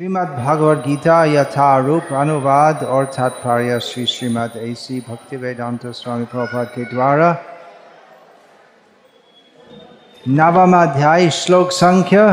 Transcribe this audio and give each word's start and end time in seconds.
श्रीमद् 0.00 0.30
भागवत 0.36 0.78
गीता 0.86 1.16
यथारूप 1.24 2.08
अनुवाद 2.20 2.82
और 2.84 3.04
तात्पर्य 3.14 3.78
श्री 3.80 4.06
श्रीमद् 4.06 4.56
ऐसी 4.58 4.98
भक्ति 5.08 5.36
वेदांत 5.36 5.86
स्वामी 5.88 6.24
प्रभुपाद 6.32 6.66
के 6.74 6.84
द्वारा 6.84 7.28
नवम 10.30 10.76
अध्याय 10.80 11.30
श्लोक 11.38 11.70
संख्या 11.72 12.26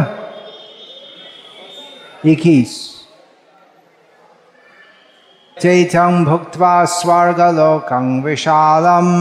इक्कीस 2.34 2.74
चैतं 5.58 6.26
भुक्त्वा 6.26 6.74
स्वर्गलोकं 6.98 8.22
विशालम् 8.24 9.16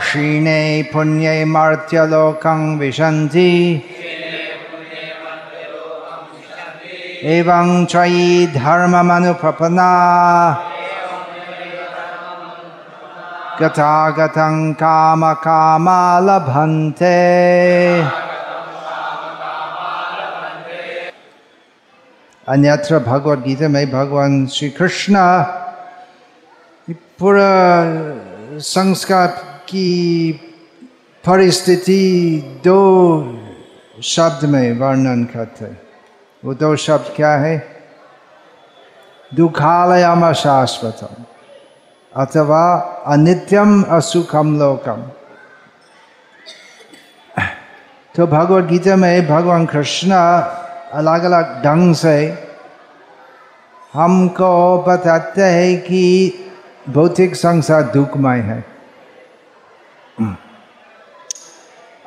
क्षीणे 0.00 0.60
पुण्ये 0.92 1.44
मर्त्यलोकं 1.54 2.78
विशन्ति 2.78 3.50
एवं 7.24 7.68
त्वयि 7.84 8.46
धर्ममनुप्रपन्ना। 8.54 9.90
गतागतं 13.60 14.72
कामकामा 14.72 16.00
लभन्ते 16.20 17.18
अन्यत्र 22.48 22.98
भगवद 22.98 23.42
गीता 23.42 23.68
में 23.68 23.86
भगवान 23.90 24.46
श्री 24.46 24.68
कृष्ण 24.70 25.14
पूरा 27.18 27.52
संस्कार 28.58 29.28
की 29.68 29.88
परिस्थिति 31.24 32.02
दो 32.64 32.80
शब्द 34.02 34.44
में 34.44 34.78
वर्णन 34.78 35.24
करते 35.24 35.64
वो 35.64 35.83
दो 36.44 36.76
शब्द 36.76 37.12
क्या 37.16 37.30
है 37.30 37.56
दुखालयम 39.34 40.32
शाश्वतम 40.32 41.24
अथवा 42.22 42.64
अनित्यम 43.06 43.82
असुखम 43.82 44.58
लोकम। 44.58 45.02
तो 48.14 48.26
भगवद 48.26 48.66
गीता 48.66 48.96
में 48.96 49.26
भगवान 49.28 49.66
कृष्ण 49.66 50.12
अलग 50.92 51.24
अलग 51.24 51.62
ढंग 51.64 51.94
से 51.94 52.16
हमको 53.94 54.78
बताते 54.78 55.42
हैं 55.42 55.80
कि 55.80 56.04
भौतिक 56.88 57.36
संसार 57.36 57.82
दुखमय 57.82 58.38
है। 58.38 58.64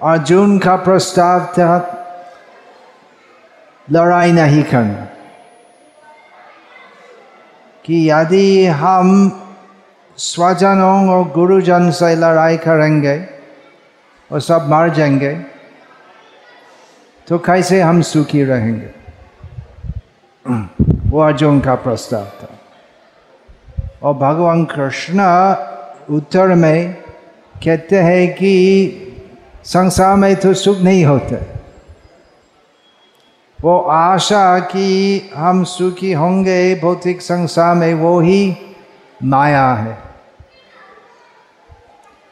अर्जुन 0.03 0.59
का 0.59 0.75
प्रस्ताव 0.75 1.45
था 1.45 1.96
लड़ाई 3.91 4.31
नहीं 4.31 4.63
करना 4.63 5.07
कि 7.85 8.11
यदि 8.11 8.65
हम 8.65 9.31
स्वजनों 10.17 11.09
और 11.09 11.31
गुरुजन 11.31 11.91
से 11.91 12.15
लड़ाई 12.15 12.57
करेंगे 12.57 13.25
और 14.31 14.41
सब 14.41 14.69
मर 14.69 14.89
जाएँगे 14.89 15.33
तो 17.27 17.37
कैसे 17.37 17.81
हम 17.81 18.01
सुखी 18.01 18.43
रहेंगे? 18.43 18.89
वो 21.09 21.19
अर्जुन 21.19 21.59
का 21.59 21.75
प्रस्ताव 21.75 22.25
था। 22.25 22.47
और 24.03 24.13
भगवान 24.13 24.65
कृष्ण 24.65 25.19
उत्तर 26.15 26.47
में 26.47 26.93
कहते 27.63 27.99
हैं 27.99 28.33
कि 28.33 28.91
संसार 29.65 30.15
में 30.15 30.35
तो 30.35 30.53
सुख 30.53 30.77
नहीं 30.77 31.05
होते। 31.05 31.56
वो 33.63 33.79
आशा 33.79 34.59
कि 34.59 35.29
हम 35.35 35.63
सुखी 35.63 36.11
होंगे, 36.11 36.75
भौतिक 36.75 37.21
संसार 37.21 37.75
में 37.75 37.93
वो 37.93 38.19
ही 38.19 38.57
माया 39.23 39.73
है। 39.73 39.97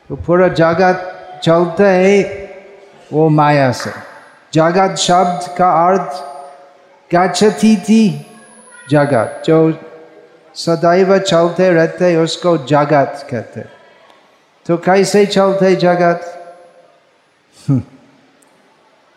तो 0.09 0.16
पूरा 0.16 0.47
जगत 0.47 1.11
चलते 1.44 1.83
है 1.83 2.22
वो 3.13 3.29
माया 3.29 3.72
से। 3.72 3.91
जगत 4.53 4.95
शब्द 4.95 5.55
का 5.57 5.69
अर्थ 5.88 6.35
गच्छती 7.16 7.78
थी? 7.78 8.31
जगत 8.89 9.44
जो 9.45 9.73
सदैव 10.55 11.17
चलते 11.17 11.69
रहते, 11.69 12.16
उसको 12.17 12.57
जगत 12.57 13.28
कहते। 13.31 13.61
तो 14.66 14.78
कैसे 14.78 15.25
चलते 15.25 15.75
जगत? 15.75 16.31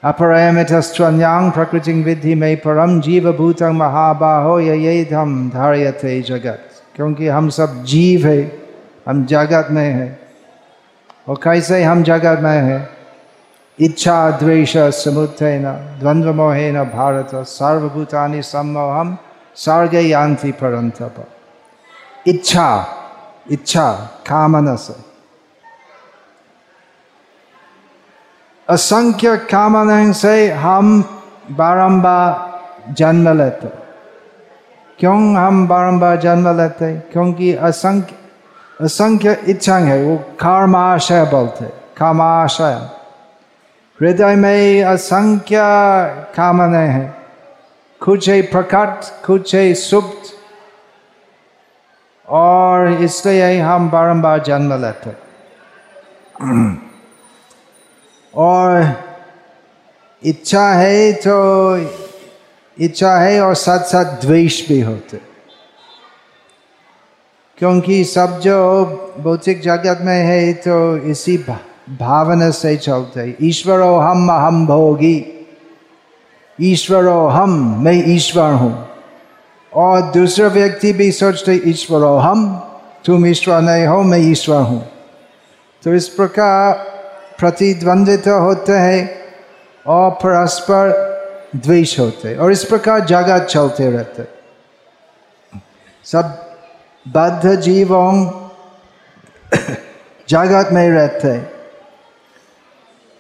अपरयमितस्त्वन्यांग 0.03 1.51
प्रकृति 1.53 1.93
विधि 2.03 2.35
में 2.35 2.57
परम 2.57 3.01
जीव 3.01 3.31
भूतंग 3.33 3.79
महाबाहो 3.79 4.59
ये 4.61 5.05
धम 5.11 5.49
धार्यते 5.51 6.21
जगत 6.23 6.83
क्योंकि 6.97 7.27
हम 7.29 7.49
सब 7.51 7.83
जीव 7.85 8.27
है 8.27 8.41
हम 9.09 9.25
जगत 9.27 9.69
में 9.71 9.83
है 9.85 10.07
और 11.29 11.41
कैसे 11.45 11.83
हम 11.83 12.03
जगत 12.03 12.41
में 12.43 12.61
है 12.63 12.79
इच्छा 13.79 14.19
द्वेष 14.39 14.77
समुत्थेन 14.95 15.65
द्वंद्व 16.01 16.33
मोहेन 16.35 16.83
भारत 16.87 17.35
सर्वभूतानि 17.49 18.43
सम्मोहम 18.45 19.17
सर्गे 19.57 20.01
यान्ति 20.01 20.53
परंतप 20.53 21.27
इच्छा 22.29 22.71
इच्छा 23.51 23.91
कामना 24.27 24.75
से 24.77 25.08
असंख्य 28.69 29.37
कामना 29.51 30.13
से 30.13 30.51
हम 30.53 30.87
बारंबार 31.51 32.95
जन्म 32.95 33.29
लेते। 33.39 33.69
क्यों 34.99 35.37
हम 35.37 35.67
बारंबार 35.69 36.17
जन्म 36.17 36.49
लेते? 36.57 36.95
क्योंकि 37.13 37.55
असंख्य 37.55 38.15
असंख्य 38.81 39.33
इच्छा 39.49 39.77
है, 39.77 40.03
वो 40.05 40.17
कर्माशय 40.41 41.25
बोलते 41.25 41.65
कामाशय 41.97 42.75
हृदय 43.99 44.35
में 44.35 44.85
असंख्य 44.85 45.61
कामना 46.37 46.79
है। 46.79 47.15
कुछ 48.01 48.29
है 48.29 48.41
प्रकट, 48.43 49.01
कुछ 49.27 49.55
है 49.55 49.75
सुप्त, 49.75 50.31
और 52.29 52.89
इसलिए 53.03 53.61
हम 53.61 53.91
बारंबार 53.91 54.43
जन्म 54.43 54.73
लेते। 54.81 55.11
और 58.39 58.93
इच्छा 60.25 60.73
है 60.73 61.13
तो 61.13 61.77
इच्छा 62.81 63.17
है 63.19 63.41
और 63.41 63.55
साथ 63.55 63.79
साथ 63.79 64.05
द्वेष 64.05 64.69
भी 64.69 64.81
होते 64.81 65.21
क्योंकि 67.59 68.05
सब 68.05 68.41
जो 68.41 68.85
भौतिक 69.21 69.63
जगत 69.63 69.99
में 70.01 70.23
है 70.23 70.53
तो 70.53 70.97
इसी 70.97 71.39
भावना 71.91 72.51
से 72.51 72.77
चलते 72.77 73.37
ईश्वरो 73.43 73.97
हम 73.97 74.31
हम 74.31 74.67
भोगी। 74.67 75.35
ईश्वरो 76.61 77.27
हम, 77.27 77.85
मैं 77.85 78.15
ईश्वर 78.15 78.53
हूँ। 78.53 78.89
और 79.73 80.01
दूसरा 80.01 80.49
व्यक्ति 80.49 80.93
भी 80.93 81.13
सोचते 81.13 81.63
ईश्वरो 81.67 82.17
हम, 82.17 82.57
तुम 83.05 83.27
ईश्वर 83.27 83.61
नहीं 83.61 83.87
हो, 83.87 84.03
मैं 84.03 84.19
ईश्वर 84.19 84.63
हूँ। 84.63 84.89
तो 85.83 85.95
इस 85.95 86.09
प्रकार 86.09 86.98
प्रतिद्वंदित 87.39 88.29
होते 88.29 88.73
हैं 88.73 89.21
और 89.87 90.11
परस्पर 90.11 91.09
द्वेष 91.57 91.99
होते 91.99 92.37
और 92.37 92.53
इस 92.53 92.65
प्रकार 92.65 93.01
जगत 93.01 93.43
चलते 93.45 93.91
रहते 93.91 94.23
सब 96.05 96.57
बद्ध 97.09 97.55
जीवों 97.55 98.31
जगत 100.29 100.69
में 100.73 100.91
रहते 100.91 101.43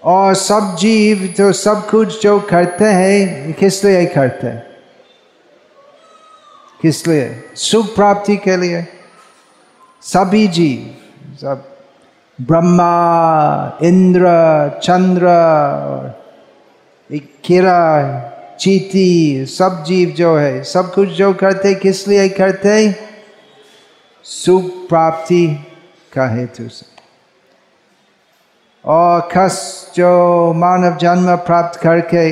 और 0.02 0.34
सब 0.34 0.76
जीव 0.76 1.34
जो 1.38 1.52
सब 1.52 1.90
कुछ 1.90 2.22
जो 2.22 2.40
करते 2.40 2.84
हैं 2.84 3.52
किस 3.52 3.84
लिए 3.84 4.06
करते 4.06 4.46
हैं? 4.46 4.66
किस 6.82 7.06
लिए? 7.06 7.50
सुख 7.54 7.94
प्राप्ति 7.94 8.36
के 8.36 8.56
लिए। 8.56 8.86
सभी 10.02 10.48
जीव, 10.48 10.96
सब 11.36 11.77
ब्रह्मा 12.38 13.78
इंद्र 13.82 14.28
चंद्र 14.82 15.26
किरा 17.44 17.80
चीटी 18.60 19.46
सब 19.46 19.82
जीव 19.86 20.10
जो 20.10 20.36
है 20.36 20.62
सब 20.62 20.92
कुछ 20.94 21.08
जो 21.08 21.32
करते 21.34 21.74
किस 21.74 22.06
लिए 22.08 22.28
करते 22.28 22.74
सुख 24.24 24.70
प्राप्ति 24.88 25.46
का 26.12 26.28
हेतु 26.28 26.68
से 26.68 26.86
और 28.84 29.28
खस 29.32 29.58
जो 29.96 30.12
मानव 30.52 30.96
जन्म 30.96 31.34
प्राप्त 31.46 31.80
करके 31.80 32.30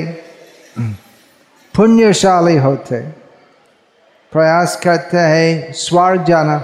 पुण्यशाली 1.73 2.55
होते 2.57 3.01
प्रयास 4.31 4.75
करते 4.83 5.17
हैं 5.17 5.73
स्वर्ग 5.73 6.23
जाना 6.23 6.57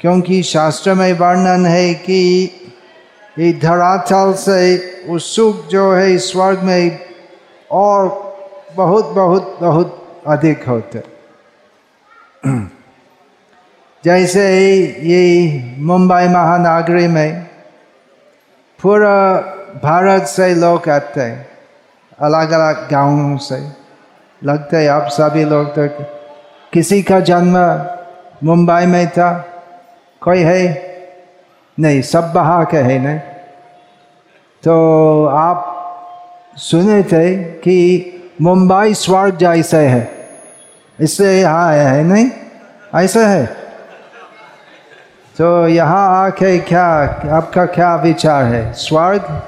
क्योंकि 0.00 0.42
शास्त्र 0.42 0.94
में 0.94 1.12
वर्णन 1.12 1.66
है 1.66 1.94
कि 1.94 2.50
ये 3.38 3.52
धरातल 3.52 4.34
से 4.34 4.78
उस 5.08 5.36
सुख 5.36 5.66
जो 5.66 5.92
है 5.92 6.18
स्वर्ग 6.18 6.58
में 6.58 7.00
और 7.70 8.24
बहुत 8.76 9.04
बहुत 9.04 9.58
बहुत 9.60 10.22
अधिक 10.26 10.68
होते। 10.68 11.02
जैसे 14.04 14.44
ये 15.02 15.60
मुंबई 15.78 16.28
महानगरी 16.28 17.06
में 17.08 17.50
पूरा 18.82 19.34
भारत 19.84 20.22
से 20.22 20.54
लोग 20.54 20.88
आते 20.88 21.20
हैं 21.20 21.48
अलग 22.20 22.50
अलग 22.50 22.90
गाँवों 22.90 23.36
से। 23.36 23.68
लगते 24.44 24.76
हैं 24.76 24.88
आप 24.88 25.08
सभी 25.08 25.44
लोग 25.44 25.74
तो 25.78 26.04
किसी 26.72 27.02
का 27.02 27.20
जन्म 27.20 27.56
मुंबई 28.44 28.86
में 28.86 29.08
था 29.08 29.50
कोई 30.24 30.38
है? 30.38 30.94
नहीं, 31.80 32.02
सब 32.02 32.32
बहा 32.32 32.64
के 32.64 32.76
है, 32.76 32.98
नहीं? 32.98 33.18
तो 34.62 35.26
आप 35.26 35.70
सुने 36.56 37.02
थे 37.02 37.44
कि 37.44 38.10
मुंबई 38.42 38.94
स्वर्ग 38.94 39.36
जैसे 39.36 39.76
है। 39.76 40.28
इसलिए 41.00 41.30
यहाँ 41.30 41.68
आया 41.68 41.88
है, 41.88 42.04
नहीं? 42.04 42.30
ऐसा 42.94 43.20
है? 43.20 43.46
तो 45.38 45.68
यहाँ 45.68 46.26
आके 46.26 46.58
क्या, 46.58 46.86
आपका 47.36 47.66
क्या 47.66 47.96
विचार 47.96 48.44
है? 48.44 48.72
स्वर्ग? 48.72 49.42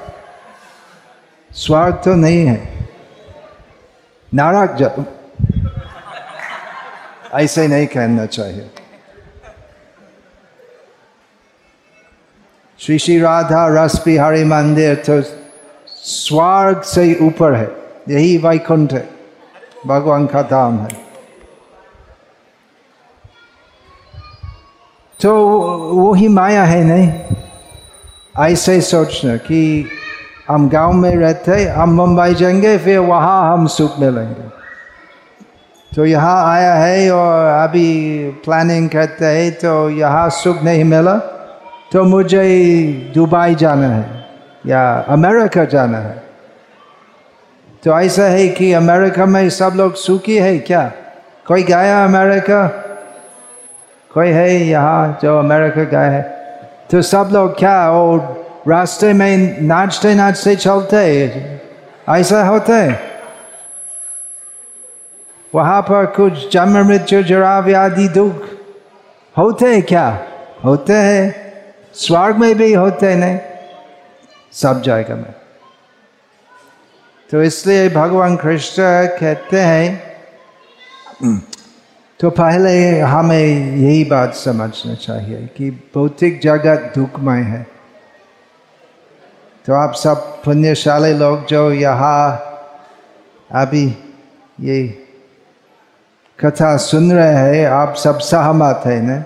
स्वर्ग 1.51 1.93
तो 1.93 2.15
नहीं 2.15 2.45
है। 2.45 2.89
नारक 4.33 4.71
जब 4.71 5.05
ऐसे 7.33 7.67
नहीं 7.67 7.87
कहना 7.87 8.25
चाहिए। 8.25 8.71
श्री 12.79 12.97
श्री 12.99 13.19
राधा 13.19 13.65
रस 13.67 14.01
बिहारी 14.05 14.43
मंदिर 14.43 14.95
तो 14.95 15.21
स्वर्ग 15.87 16.81
से 16.81 17.03
ऊपर 17.21 17.53
है 17.53 17.69
यही 18.09 18.37
वैकुंठ 18.37 18.93
है 18.93 19.07
भगवान 19.87 20.25
का 20.25 20.41
धाम 20.41 20.77
है 20.77 20.89
तो 25.19 25.33
वो 25.91 26.13
ही 26.13 26.27
माया 26.27 26.63
है 26.63 26.83
नहीं 26.83 27.11
ऐसे 28.45 28.79
सोचना 28.81 29.35
कि 29.37 29.85
हम 30.47 30.69
गाँव 30.69 30.93
में 30.93 31.15
रहते 31.15 31.63
हम 31.69 31.93
मुंबई 31.93 32.33
जाएँगे 32.33 32.77
फिर 32.77 32.99
वहाँ 32.99 33.53
हम 33.53 33.65
सुख 33.67 33.99
मिलेंगे 33.99 34.47
तो 35.91 36.05
यहाँ 36.05 36.53
आया 36.53 36.73
है 36.73 37.11
और 37.11 37.45
अभी 37.47 37.89
प्लानिंग 38.45 38.89
करते 38.89 39.25
हैं 39.25 39.51
तो 39.53 39.89
यहाँ 39.89 40.29
सुख 40.29 40.61
नहीं 40.63 40.83
मिला 40.83 41.15
तो 41.91 42.03
मुझे 42.03 42.41
दुबई 43.15 43.55
जाना 43.55 43.87
है, 43.87 44.25
या 44.65 44.81
अमेरिका 45.09 45.63
जाना 45.65 45.97
है। 45.97 46.23
तो 47.83 47.99
ऐसा 47.99 48.23
है 48.23 48.47
कि 48.49 48.71
अमेरिका 48.73 49.25
में 49.25 49.49
सब 49.49 49.73
लोग 49.75 49.95
सुखी 49.95 50.37
है 50.37 50.57
क्या? 50.59 50.91
कोई 51.47 51.63
गया 51.63 52.03
अमेरिका? 52.03 52.67
कोई 54.11 54.27
है 54.27 54.49
यहाँ 54.55 55.19
जो 55.21 55.37
अमेरिका 55.39 55.83
गया 55.83 56.01
है? 56.01 56.21
तो 56.91 57.01
सब 57.01 57.29
लोग 57.33 57.57
क्या 57.59 57.91
और 57.91 58.19
रास्ते 58.67 59.13
में 59.13 59.61
नाचते 59.61 60.13
नाचते 60.15 60.55
चलते 60.55 60.97
ऐसा 62.09 62.43
होते 62.47 62.73
वहाँ 65.53 65.81
पर 65.81 66.05
कुछ 66.05 66.51
जन्म 66.53 66.77
मृत्यु 66.87 67.23
जरा 67.23 67.57
आदि 67.79 68.07
दुख 68.09 68.45
होते 69.35 69.81
क्या? 69.81 70.07
होते 70.65 70.93
हैं। 70.93 71.46
स्वर्ग 71.97 72.37
में 72.37 72.55
भी 72.55 72.73
होते 72.73 73.13
नहीं 73.15 73.39
सब 74.53 74.81
जगह 74.81 75.15
में। 75.15 75.33
तो 77.29 77.41
इसलिए 77.43 77.89
भगवान 77.89 78.35
कृष्ण 78.35 78.83
कहते 79.19 79.59
हैं 79.61 80.05
तो 82.19 82.29
पहले 82.29 82.99
हमें 82.99 83.37
यही 83.77 84.03
बात 84.03 84.35
समझना 84.35 84.93
चाहिए 84.95 85.45
कि 85.57 85.69
भौतिक 85.95 86.39
जगत 86.41 86.91
दुखमय 86.95 87.41
है। 87.43 87.65
तो 89.65 89.73
आप 89.73 89.93
सब 89.93 90.21
पुण्यशाली 90.43 91.13
लोग 91.13 91.45
जो 91.45 91.71
यहाँ 91.71 92.21
अभी 93.55 93.85
ये 94.61 94.87
कथा 96.39 96.75
सुन 96.77 97.11
रहे 97.11 97.33
हैं 97.35 97.65
आप 97.67 97.95
सब 97.95 98.19
सहमत 98.19 98.81
है 98.85 99.01
ना? 99.01 99.23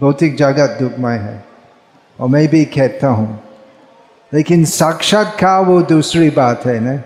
भौतिक 0.00 0.36
जगत 0.36 0.76
दुखमय 0.80 1.16
है, 1.16 1.44
और 2.18 2.28
मैं 2.28 2.48
भी 2.48 2.64
कहता 2.64 3.08
हूँ। 3.08 3.42
लेकिन 4.34 4.64
साक्षात्कार 4.64 5.64
वो 5.64 5.82
दूसरी 5.82 6.30
बात 6.30 6.66
है 6.66 6.78
ना? 6.80 6.96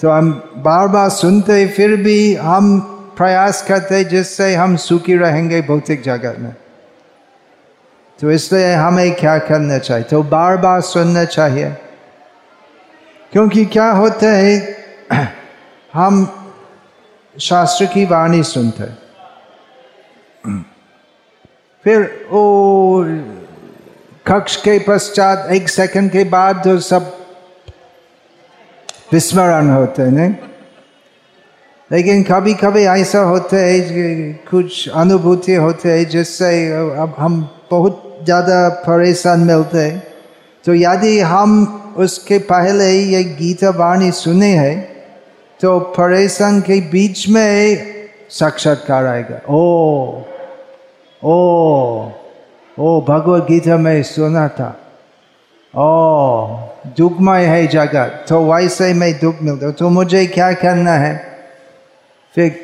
तो 0.00 0.10
हम 0.10 0.32
बार 0.56 0.88
बार 0.88 1.08
सुनते 1.10 1.66
फिर 1.68 1.96
भी 1.96 2.34
हम 2.34 2.78
प्रयास 3.16 3.62
करते 3.62 4.04
जिससे 4.04 4.54
हम 4.54 4.76
सुखी 4.76 5.16
रहेंगे 5.16 5.62
भौतिक 5.62 6.02
जगत 6.02 6.36
में। 6.38 6.54
तो 8.20 8.30
इसलिए 8.30 8.72
हमें 8.74 9.14
क्या 9.14 9.38
करना 9.38 9.78
चाहिए? 9.78 10.04
तो 10.04 10.22
बार 10.22 10.56
बार 10.56 10.80
सुनना 10.80 11.24
चाहिए। 11.24 11.70
क्योंकि 13.32 13.64
क्या 13.64 13.90
होता 13.90 14.32
है, 14.32 14.76
हम 15.94 16.26
शास्त्र 17.40 17.86
की 17.86 18.04
वाणी 18.04 18.42
सुनते 18.42 18.84
फिर 21.84 22.02
वो 22.30 23.04
कक्ष 24.26 24.56
के 24.56 24.78
पश्चात 24.78 25.48
एक 25.52 25.68
सेकंड 25.68 26.10
के 26.10 26.24
बाद 26.24 26.62
तो 26.64 26.78
सब 26.80 27.10
विस्मरण 29.12 29.70
होते 29.70 30.10
नहीं? 30.10 30.34
लेकिन 31.90 32.22
कभी 32.22 32.54
कभी 32.54 32.84
ऐसा 32.84 33.20
होता 33.20 33.56
है 33.56 33.80
कुछ 34.50 34.88
अनुभूति 34.88 35.54
होते 35.54 35.92
है 35.92 36.04
जिससे 36.04 36.52
अब 37.02 37.14
हम 37.18 37.40
बहुत 37.70 38.18
ज़्यादा 38.24 38.68
परेशान 38.86 39.40
मिलते 39.40 39.78
हैं। 39.78 40.02
तो 40.64 40.74
यदि 40.74 41.18
हम 41.18 41.94
उसके 41.98 42.38
पहले 42.48 42.90
ये 42.92 43.24
गीता 43.36 43.70
वाणी 43.78 44.10
सुने 44.14 44.54
हैं 44.56 44.80
तो 45.60 45.78
परेशान 45.98 46.60
के 46.60 46.80
बीच 46.90 47.28
में 47.28 47.50
साक्षात्कार 48.30 49.06
आएगा। 49.06 49.40
ओ 49.50 50.22
ओ 51.22 51.34
ओ 52.78 53.00
भगवत 53.00 53.46
गीता 53.48 53.76
में 53.76 54.02
सुना 54.02 54.48
था 54.48 54.68
ओ 55.74 55.86
दुखमय 56.96 57.44
है 57.44 57.66
जगत। 57.66 58.24
तो 58.28 58.40
वैसे 58.44 58.92
में 58.94 59.12
दुख 59.18 59.42
मिलता 59.42 59.70
तो 59.70 59.88
मुझे 59.88 60.26
क्या 60.26 60.52
करना 60.52 60.92
है? 60.92 61.14
फिर 62.34 62.56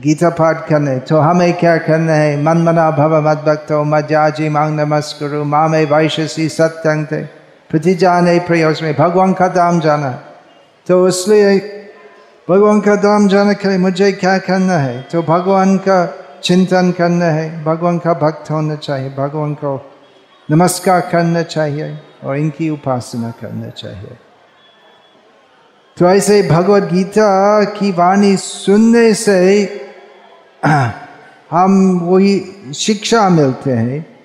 गीता 0.00 0.30
पाठ 0.30 0.66
करने। 0.68 0.98
तो 0.98 1.18
हमें 1.18 1.52
क्या 1.52 1.76
करना 1.76 2.14
है? 2.14 2.42
मन 2.42 2.58
मना 2.58 2.90
भव 2.90 3.20
मद 3.20 3.44
भक्तो 3.46 3.82
मजाजी 3.84 4.48
मांग 4.48 4.80
नमस्कुरु। 4.80 5.44
माँ 5.44 5.68
में 5.68 5.84
वैश्यसी 5.84 6.48
सत्यंग 6.48 7.06
थे 7.06 7.22
प्रतिजाने 7.70 8.38
प्रयोज 8.38 8.82
में 8.82 8.94
भगवान 8.96 9.32
का 9.32 9.48
दाम 9.48 9.80
जाना। 9.80 10.10
तो 10.86 11.06
इसलिए 11.08 11.58
भगवान 12.48 12.80
का 12.80 12.94
दाम 12.96 13.28
जाने 13.28 13.54
के 13.54 13.68
लिए 13.68 13.78
मुझे 13.78 14.12
क्या 14.12 14.38
करना 14.38 14.78
है? 14.78 15.02
तो 15.02 15.22
भगवान 15.22 15.76
का 15.78 16.04
चिंतन 16.46 16.92
करना 16.92 17.24
है, 17.24 17.64
भगवान 17.64 17.98
का 17.98 18.14
भक्त 18.14 18.50
होना 18.50 18.74
चाहिए, 18.74 19.10
भगवान 19.10 19.54
को 19.54 19.92
नमस्कार 20.50 21.00
करना 21.00 21.42
चाहिए 21.42 21.98
और 22.24 22.36
इनकी 22.36 22.70
उपासना 22.70 23.30
करना 23.30 23.68
चाहिए। 23.68 24.10
तो 25.96 26.06
ऐसे 26.06 26.42
भगवत 26.42 26.82
गीता 26.82 27.64
की 27.64 27.92
वाणी 27.92 28.36
सुनने 28.36 29.14
से 29.14 29.66
हम 31.50 32.00
वही 32.02 32.44
शिक्षा 32.74 33.28
मिलते 33.28 33.70
हैं, 33.70 34.18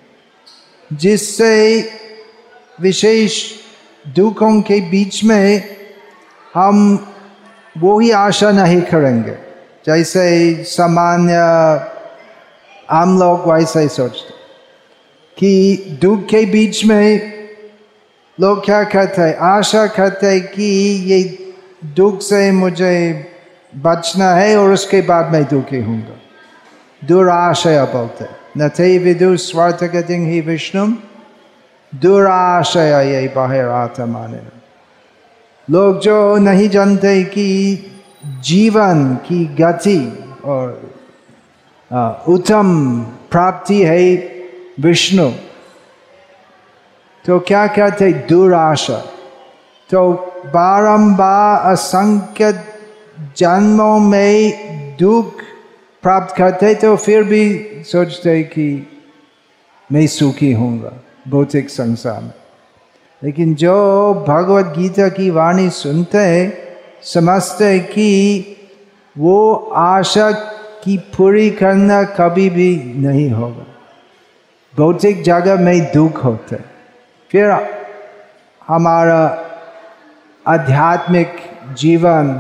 जिससे 0.94 1.90
विशेष 2.82 3.52
दुखों 4.08 4.62
के 4.62 4.82
बीच 4.82 5.24
में 5.24 5.64
हम 6.54 7.06
वही 7.78 8.12
आशा 8.12 8.52
नहीं 8.52 8.82
करेंगे। 8.82 9.36
जैसे 9.86 10.56
सामान्य 10.64 11.36
आम 12.92 13.20
लोग 13.20 13.52
वैसे 13.52 13.88
सोचते 13.88 14.34
कि 15.38 15.78
दुख 16.02 16.26
के 16.26 16.46
बीच 16.46 16.86
में 16.86 17.34
लोग 18.40 18.66
क्या 18.66 18.84
कहते 18.84 19.22
हैं? 19.22 19.38
आशा 19.38 19.88
करते 19.88 20.28
हैं 20.28 20.48
कि 20.48 20.64
ये 21.06 21.54
दुख 21.86 22.22
से 22.22 22.52
मुझे 22.52 23.26
बचना 23.76 24.34
है 24.34 24.58
और 24.58 24.72
उसके 24.72 25.02
बाद 25.02 25.32
मैं 25.32 25.44
दुखी 25.44 25.78
हूँगा 25.78 26.20
दुराशय 27.08 27.84
बोलते 27.84 28.26
न 28.58 28.70
थे 28.70 28.98
विदु 28.98 29.38
स्वार्थ 29.38 29.84
गतिंग 29.84 30.28
ही 30.28 30.42
विष्णु। 30.42 30.88
दुराशय 31.96 33.12
ये 33.14 33.34
बाहर 33.36 33.66
आता 33.66 34.06
माने। 34.06 34.40
लोग 35.70 36.00
जो 36.00 36.38
नहीं 36.38 36.70
जानते 36.70 37.24
कि 37.24 37.78
जीवन 38.26 39.16
की 39.16 39.46
गति 39.46 40.24
और 40.46 40.91
उत्तम 41.92 42.68
प्राप्ति 43.32 43.82
है 43.84 44.04
विष्णु 44.80 45.30
तो 47.26 47.40
क्या 47.40 47.66
कहते 47.68 48.12
दुराशा। 48.30 48.98
तो 49.90 50.12
बारंबार 50.54 51.72
असंख्य 51.72 52.52
जन्मों 53.38 54.00
में 54.00 54.96
दुख 55.00 55.42
प्राप्त 56.04 56.36
करते 56.36 56.74
तो 56.76 56.96
फिर 56.96 57.24
भी 57.24 57.44
सोचते 57.84 58.42
कि 58.44 58.68
मैं 59.90 60.06
सुखी 60.08 60.52
होऊँगा, 60.52 60.94
भौतिक 61.28 61.70
संसार 61.70 62.22
में। 62.22 62.34
लेकिन 63.22 63.54
जो 63.56 63.76
भगवत 64.28 64.74
गीता 64.78 65.08
की 65.10 65.30
वाणी 65.30 65.70
सुनते 65.70 66.18
हैं, 66.18 66.54
समझते 67.04 67.80
कि 67.80 68.58
वो 69.16 69.54
आशा 69.76 70.32
की 70.84 70.98
पूरी 70.98 71.50
करना 71.50 72.04
कभी 72.04 72.50
भी 72.50 72.94
नहीं 72.96 73.32
होगा। 73.32 73.66
भौतिक 74.78 75.24
जगह 75.24 75.56
में 75.56 75.94
दुख 75.94 76.26
होते 76.26 76.56
फिर 77.32 77.68
हमारा 78.68 79.44
आध्यात्मिक 80.48 81.38
जीवन 81.78 82.34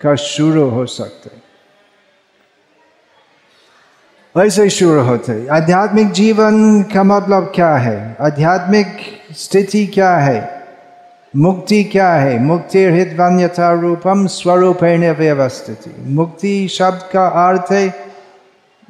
का 0.00 0.14
शुरू 0.14 0.68
हो 0.68 0.86
सकता 0.86 1.12
सकते 1.12 1.42
वैसे 4.36 4.70
शुरू 4.70 5.00
होते 5.00 5.48
आध्यात्मिक 5.48 6.10
जीवन 6.10 6.82
का 6.82 7.02
मतलब 7.02 7.52
क्या 7.54 7.76
है? 7.76 8.16
आध्यात्मिक 8.20 8.98
स्थिति 9.32 9.86
क्या 9.86 10.16
है? 10.16 10.61
मुक्ति 11.36 11.84
क्या 11.84 12.12
है? 12.12 12.42
मुक्ति 12.42 12.84
हृदवन 12.84 13.40
यथा 13.40 13.80
रूपम 13.80 14.26
स्वरूप 14.26 14.84
व्यवस्थिति। 14.84 15.94
मुक्ति 16.06 16.68
शब्द 16.68 17.08
का 17.12 17.26
अर्थ 17.26 17.72
है, 17.72 17.94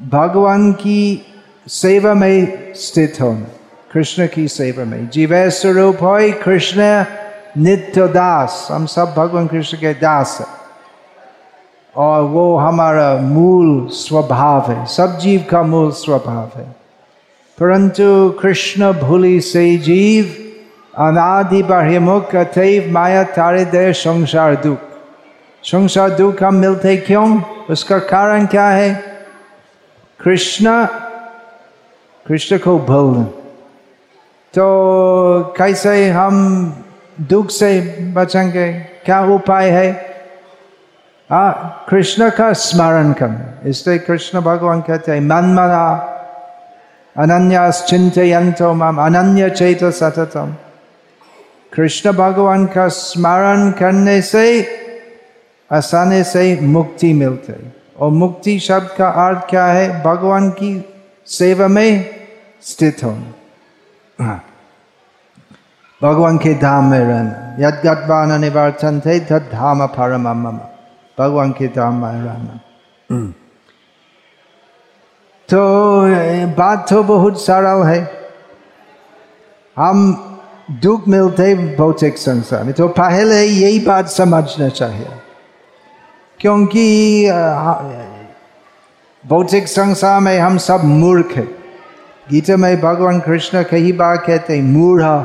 भगवान 0.08 0.72
की 0.72 1.26
सेवा 1.68 2.14
में 2.14 2.72
स्थित 2.74 3.14
होना, 3.20 3.46
कृष्ण 3.92 4.28
की 4.34 4.48
सेवा 4.48 4.84
में 4.84 5.08
जीव 5.08 5.50
स्वरूप 5.50 5.96
हो 5.96 6.18
कृष्ण 6.44 7.04
नित्य 7.58 8.08
दास। 8.08 8.68
हम 8.70 8.86
सब 8.86 9.14
भगवान 9.16 9.46
कृष्ण 9.46 9.78
के 9.78 9.92
दास 9.92 10.38
है। 10.40 10.46
और 11.96 12.22
वो 12.22 12.56
हमारा 12.56 13.16
मूल 13.16 13.88
स्वभाव 13.90 14.72
है। 14.72 14.86
सब 14.86 15.18
जीव 15.18 15.44
का 15.50 15.62
मूल 15.62 15.90
स्वभाव 15.90 16.50
है। 16.56 16.66
परंतु 17.58 18.34
कृष्ण 18.42 18.92
भूली 18.92 19.40
से 19.40 19.76
जीव 19.76 20.41
अनादि 20.98 21.62
बाह्यमुख 21.62 22.34
अतैव 22.36 22.92
माया 22.92 23.22
तारे 23.24 23.64
दे 23.64 23.92
संसार 23.92 24.54
दुख 24.54 24.78
संसार 25.62 26.10
दुख 26.10 26.42
हम 26.42 26.54
मिलते 26.54 26.96
क्यों? 26.96 27.42
उसका 27.70 27.98
कारण 27.98 28.46
क्या 28.46 28.68
है? 28.68 28.94
कृष्ण 30.20 30.84
कृष्ण 32.26 32.58
को 32.58 32.78
भूल 32.78 33.22
तो 34.54 35.54
कैसे 35.56 36.10
हम 36.10 36.34
दुख 37.20 37.50
से 37.50 37.70
बचेंगे? 38.16 38.72
क्या 39.04 39.20
उपाय 39.24 39.70
है? 39.70 39.88
आ, 41.32 41.50
कृष्ण 41.88 42.30
का 42.30 42.52
स्मरण 42.52 43.12
करना। 43.12 43.68
इसलिए 43.68 43.98
कृष्ण 43.98 44.40
भगवान 44.40 44.80
कहते 44.80 45.12
हैं 45.12 45.20
मन 45.20 45.54
मना 45.56 46.08
अनन्यास 47.16 47.84
चिंतयंतो 47.88 48.72
मम 48.74 49.00
अनन्य 49.02 49.50
चैत 49.50 49.84
सततम 49.84 50.54
कृष्ण 51.72 52.12
भगवान 52.12 52.66
का 52.66 52.86
स्मरण 52.88 53.70
करने 53.70 54.20
से 54.22 54.46
आसानी 55.70 56.22
से 56.24 56.44
मुक्ति 56.60 57.12
मिलते 57.12 57.54
और 57.96 58.10
मुक्ति 58.12 58.58
शब्द 58.58 58.88
का 58.98 59.08
अर्थ 59.26 59.48
क्या 59.50 59.66
है 59.66 59.88
भगवान 60.02 60.50
की 60.50 60.72
सेवा 61.26 61.68
में 61.68 62.04
स्थित 62.62 63.04
हाँ। 63.04 64.42
भगवान 66.00 66.38
के 66.38 66.54
धाम 66.54 66.90
में 66.90 66.98
रहना 66.98 67.56
यद 67.58 67.80
गतवान 67.84 68.40
निवर्तन 68.40 69.00
थे 69.06 69.18
तद 69.20 69.48
धाम 69.52 69.86
परम 69.86 70.28
भगवान 71.18 71.52
के 71.52 71.68
धाम 71.68 72.02
में 72.04 72.22
रहना 72.22 72.60
तो 75.48 75.62
बात 76.56 76.86
तो 76.90 77.02
बहुत 77.04 77.40
सरल 77.40 77.82
है 77.86 78.00
हम 79.76 79.98
दुख 80.72 81.08
मिलते 81.08 81.54
भौतिक 81.76 82.18
संसार 82.18 82.62
में 82.64 82.72
तो 82.74 82.86
पहले 82.88 83.42
यही 83.42 83.78
बात 83.86 84.08
समझना 84.08 84.68
चाहिए 84.68 85.06
क्योंकि 86.40 86.84
भौतिक 89.24 89.68
संसार 89.68 90.20
में 90.20 90.38
हम 90.38 90.56
सब 90.58 90.84
मूर्ख 90.84 91.36
है 91.36 91.44
गीता 92.30 92.56
में 92.56 92.80
भगवान 92.80 93.20
कृष्ण 93.20 93.62
कही 93.62 93.92
बात 93.92 94.24
कहते 94.26 94.56
हैं 94.56 94.62
मूढ़ा 94.62 95.16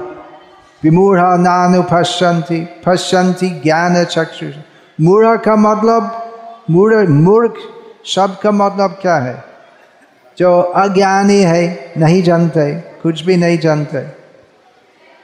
विमूढ़ा 0.84 1.36
नानु 1.38 1.82
पश्यंती 1.92 2.60
पश्यंती 2.86 3.50
ज्ञान 3.62 4.04
चक्षु 4.04 4.52
मूढ़ 5.00 5.38
का 5.38 5.56
मतलब 5.56 6.66
मूढ़ 6.72 7.08
मूर्ख 7.10 7.58
शब्द 8.06 8.38
का 8.44 8.52
मतलब 8.52 8.98
क्या 9.02 9.16
है 9.18 9.44
जो 10.38 10.60
अज्ञानी 10.84 11.42
है 11.44 11.64
नहीं 11.98 12.22
जानते 12.24 12.72
कुछ 13.04 13.26
भी 13.26 13.38
नहीं 13.38 13.58
जानते 13.58 14.17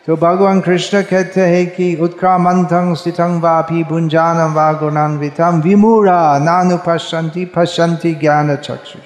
तो 0.08 0.16
भगवान 0.16 0.62
कृष्ण 0.62 1.02
कहते 1.02 1.42
हैं 1.42 1.70
कि 1.70 1.96
उत्क्रामंथं 1.96 2.96
स्थितं 2.96 3.40
वापी 3.40 3.84
भुंजानम 3.84 4.54
वा 4.54 4.74
गुणान्वितम 4.74 5.62
विमूढ़ा, 5.62 6.40
नानु 6.40 6.78
पश्यंती 6.78 7.46
पश्यंती 7.46 8.16
ज्ञान 8.16 8.56
चक्षु 8.56 9.00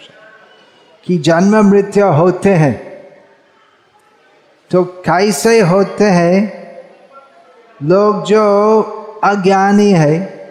कि 1.06 1.18
जन्म 1.18 1.70
मृत्यु 1.70 2.06
होते 2.06 2.50
हैं। 2.50 2.88
तो 4.72 4.84
कैसे 4.84 5.60
होते 5.60 6.04
हैं? 6.04 6.54
लोग 7.84 8.26
जो 8.26 8.82
अज्ञानी 9.24 9.92
है, 9.92 10.48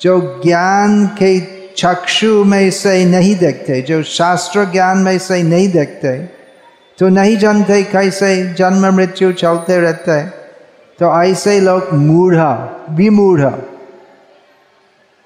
जो 0.00 0.40
ज्ञान 0.44 1.06
के 1.06 1.40
चक्षु 1.72 2.44
में 2.44 2.70
से 2.70 3.04
नहीं 3.04 3.36
देखते, 3.36 3.82
जो 3.82 4.02
शास्त्र 4.02 4.64
ज्ञान 4.64 4.98
में 4.98 5.18
से 5.18 5.42
नहीं 5.42 5.68
देखते 5.68 6.35
तो 6.98 7.08
नहीं 7.08 7.36
जानते 7.36 7.82
कैसे 7.82 8.54
जन्म 8.54 8.86
मृत्यु 8.94 9.32
चलते 9.32 9.78
रहते 9.78 10.10
हैं। 10.10 10.30
तो 10.98 11.22
ऐसे 11.22 11.60
लोग 11.60 11.92
मूढ़ा, 11.92 12.52
विमूढ़ा। 12.90 13.52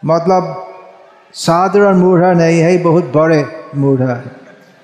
मतलब 0.02 0.66
साधारण 1.34 1.96
मूढ़ा 1.96 2.32
नहीं 2.32 2.60
है, 2.60 2.76
बहुत 2.78 3.12
बड़े 3.14 3.44
मूढ़ा 3.74 4.14
है, 4.14 4.24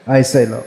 ऐसे 0.09 0.47
लोग। 0.47 0.65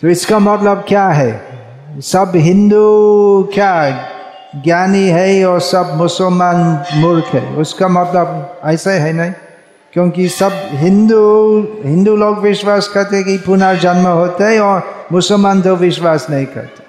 तो 0.00 0.08
इसका 0.08 0.38
मतलब 0.38 0.84
क्या 0.88 1.08
है? 1.08 2.00
सब 2.00 2.32
हिंदू 2.36 3.50
क्या 3.54 3.74
ज्ञानी 4.64 5.08
है 5.08 5.44
और 5.46 5.60
सब 5.60 5.94
मुसलमान 5.96 6.84
मूर्ख 6.94 7.24
है? 7.24 7.56
उसका 7.56 7.88
मतलब 7.88 8.60
ऐसा 8.64 8.90
है 8.90 9.12
नहीं? 9.12 9.32
क्योंकि 9.92 10.28
सब 10.28 10.52
हिंदू 10.70 11.58
हिंदू 11.84 12.16
लोग 12.16 12.38
विश्वास 12.38 12.88
करते 12.88 13.22
कि 13.22 13.38
पुनर्जन्म 13.38 14.06
होता 14.06 14.48
है 14.48 14.60
और 14.60 15.06
मुसलमान 15.12 15.62
तो 15.62 15.76
विश्वास 15.76 16.26
नहीं 16.30 16.46
करते। 16.46 16.82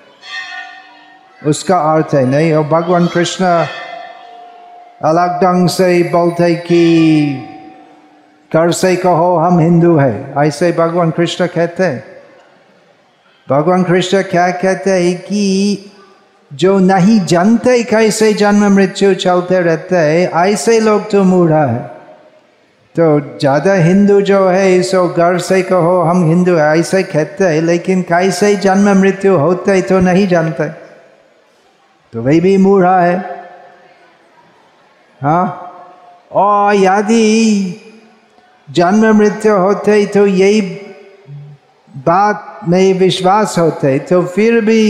उसका 1.50 1.78
अर्थ 1.78 2.14
है 2.14 2.26
नहीं, 2.26 2.54
और 2.54 2.64
भगवान 2.64 3.08
कृष्ण 3.08 3.46
अलग 5.04 5.42
ढंग 5.42 5.70
से 5.70 6.04
बोलते 6.04 6.56
कि, 6.56 7.26
कर 8.54 8.72
से 8.72 8.96
कहो, 8.96 9.38
हम 9.38 9.60
हिंदू 9.60 9.98
है। 9.98 10.34
ऐसे 10.38 10.72
भगवान 10.72 11.12
कृष्ण 11.12 11.48
कहते 11.48 11.84
हैं। 11.84 12.04
भगवान 13.50 13.84
कृष्ण 13.84 14.22
क्या 14.22 14.52
कहते 14.52 14.92
हैं 14.92 15.22
कि, 15.22 15.78
जो 16.54 16.80
नहीं 16.80 17.20
जानते 17.26 17.84
कैसे 17.84 18.34
जन्म 18.34 18.76
मृत्यु 18.76 19.14
चलते 19.14 19.60
रहते 19.60 19.96
हैं, 19.96 20.32
ऐसे 20.32 20.80
लोग 20.80 21.12
तो 21.12 21.24
मूढ़ा 21.24 21.66
है। 21.66 21.93
तो 22.96 23.20
ज़्यादा 23.40 23.74
हिंदू 23.74 24.20
जो 24.22 24.48
है 24.48 24.82
सो 24.84 25.08
घर 25.08 25.38
से 25.40 25.62
कहो, 25.62 26.02
हम 26.02 26.28
हिंदू 26.30 26.56
है, 26.56 26.80
ऐसे 26.80 27.02
कहते 27.04 27.44
हैं। 27.44 27.62
लेकिन 27.62 28.02
कैसे 28.02 28.48
ही 28.48 28.56
जन्म 28.56 28.90
मृत्यु 29.00 29.38
होते 29.38 29.82
तो 29.82 30.00
नहीं 30.00 30.28
जानते। 30.28 30.68
तो 32.14 32.22
वही 32.22 32.40
भी 32.40 32.56
मूढ़ा 32.58 33.00
है। 33.00 33.18
हाँ। 35.22 35.46
और 36.32 36.76
यदि 36.76 37.26
जन्म 38.68 39.06
मृत्यु 39.18 39.56
होते 39.56 39.94
ही 39.94 40.06
तो 40.06 40.26
यही 40.28 40.62
बात 42.06 42.60
में 42.70 42.94
विश्वास 43.00 43.58
होते 43.58 43.98
तो 44.00 44.22
फिर 44.26 44.60
भी 44.62 44.82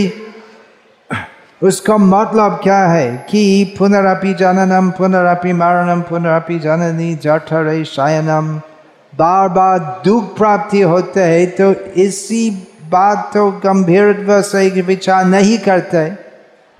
उसका 1.64 1.96
मतलब 1.96 2.58
क्या 2.62 2.78
है? 2.86 3.26
कि 3.30 3.74
पुनरापि 3.78 4.32
जननम, 4.34 4.90
पुनरापि 4.90 5.52
मरणम 5.52 6.00
पुनरअपि 6.02 6.58
जननी 6.58 7.14
जठरे 7.14 7.84
शयनम। 7.84 8.54
बार 9.12 9.48
बार 9.48 9.78
दुख 10.04 10.36
प्राप्ति 10.36 10.80
होते 10.82 11.22
है 11.22 11.46
तो 11.46 11.72
इसी 11.96 12.50
बात 12.90 13.30
तो 13.34 13.50
गंभीर 13.64 14.42
से 14.42 14.82
विचार 14.82 15.24
नहीं 15.24 15.58
करते 15.58 15.96
है 15.96 16.14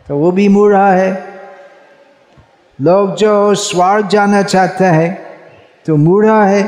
तो 0.06 0.16
वो 0.16 0.30
भी 0.32 0.48
मूढ़ा 0.48 0.86
है। 0.88 1.12
लोग 2.78 3.14
जो 3.16 3.54
स्वर्ग 3.54 4.08
जाना 4.08 4.42
चाहते 4.42 4.84
हैं 4.84 5.10
तो 5.86 5.96
मूढ़ा 5.96 6.44
है। 6.44 6.62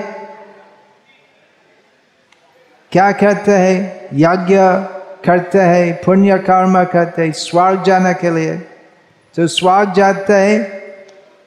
क्या 2.93 3.11
कहते 3.13 3.53
हैं? 3.53 4.09
यज्ञ 4.15 4.59
करते 5.27 5.59
हैं, 5.61 6.01
पुण्य 6.05 6.39
कर्म 6.39 6.83
करते 6.85 7.23
हैं, 7.23 7.33
स्वर्ग 7.33 7.83
जाने 7.83 8.15
के 8.15 8.31
लिए। 8.31 8.55
तो 9.37 9.47
स्वर्ग 9.47 9.93
जाते 9.93 10.33
हैं 10.33 10.59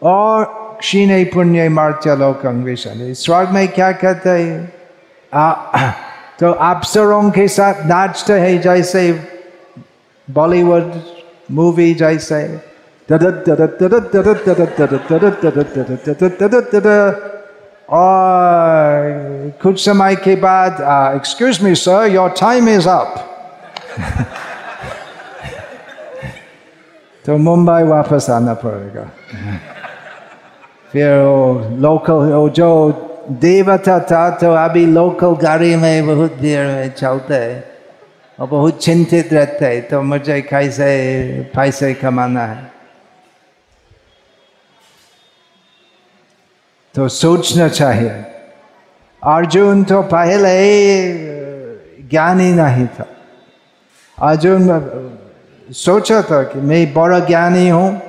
और 0.02 0.46
क्षीण 0.80 1.24
पुण्य 1.26 1.70
मर्त्य 1.70 2.16
लोकं 2.16 2.64
विषण 2.64 3.14
स्वर्ग 3.14 3.50
में 3.50 3.68
क्या 3.68 3.92
कहते 3.92 4.30
हैं? 4.30 4.74
तो 6.40 6.52
अप्सरों 6.52 7.30
के 7.30 7.48
साथ 7.48 7.86
नाचते 7.86 8.34
हैं, 8.34 8.62
जैसे 8.62 9.12
बॉलीवुड 10.28 10.94
मूवी, 11.52 11.94
जैसे 11.94 12.42
और 17.90 19.54
कुछ 19.64 19.86
समय 19.86 20.16
के 20.16 20.36
बाद 20.36 20.74
excuse 21.16 21.64
me 21.64 21.74
sir 21.76 22.08
your 22.08 22.30
time 22.30 22.70
is 22.70 22.88
up 22.90 23.26
तो 27.26 27.38
मुंबई 27.38 27.84
वापस 27.84 28.30
आना 28.30 28.54
पड़ेगा 28.64 29.06
फिर 30.92 31.10
वो 31.20 31.78
लोकल 31.78 32.32
वो 32.34 32.50
जो 32.50 32.70
देवता 33.42 34.00
था 34.12 34.30
तो 34.42 34.54
अभी 34.56 34.86
लोकल 34.86 35.36
गाड़ी 35.42 35.76
में 35.76 36.08
बहुत 36.08 36.34
देर 36.42 36.66
में 36.68 36.90
चलते 36.92 37.36
है 37.36 37.58
और 38.40 38.48
बहुत 38.48 38.82
चिंतित 38.84 39.34
रहते 39.34 39.66
है 39.66 39.82
तो 39.82 40.02
मुझे 40.02 40.42
कैसे 40.42 40.90
पैसे 41.56 41.94
कमाना 41.94 42.46
है 42.46 42.72
तो 46.96 47.08
सोचना 47.08 47.68
चाहिए 47.68 48.10
अर्जुन 49.24 49.84
तो 49.84 50.02
पहले 50.10 50.58
ज्ञानी 52.10 52.52
नहीं 52.54 52.88
था 52.88 53.06
अर्जुन 54.22 55.74
सोचा 55.74 56.22
था 56.22 56.42
कि 56.44 56.60
मैं 56.60 56.94
बड़ा 56.94 57.20
ज्ञानी 57.20 57.68
हूँ। 57.70 58.02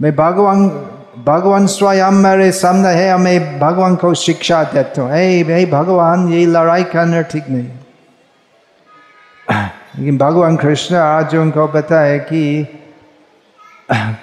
मैं 0.00 0.14
भगवान 0.16 0.68
भगवान 1.24 1.66
स्वयं 1.66 2.12
मेरे 2.14 2.50
सामने 2.52 2.88
है 2.88 3.12
और 3.12 3.18
मैं 3.18 3.58
भगवान 3.58 3.96
को 3.96 4.12
शिक्षा 4.14 4.62
देता 4.64 5.02
हूँ। 5.02 5.12
ए 5.12 5.42
भाई 5.44 5.66
भगवान, 5.66 6.28
ये 6.28 6.46
लड़ाई 6.46 6.84
करना 6.84 7.20
ठीक 7.22 7.48
नहीं। 7.48 7.68
लेकिन 9.98 10.18
भगवान 10.18 10.56
कृष्ण 10.56 10.96
अर्जुन 10.96 11.50
को 11.50 11.66
बताया 11.68 12.16
कि 12.18 12.42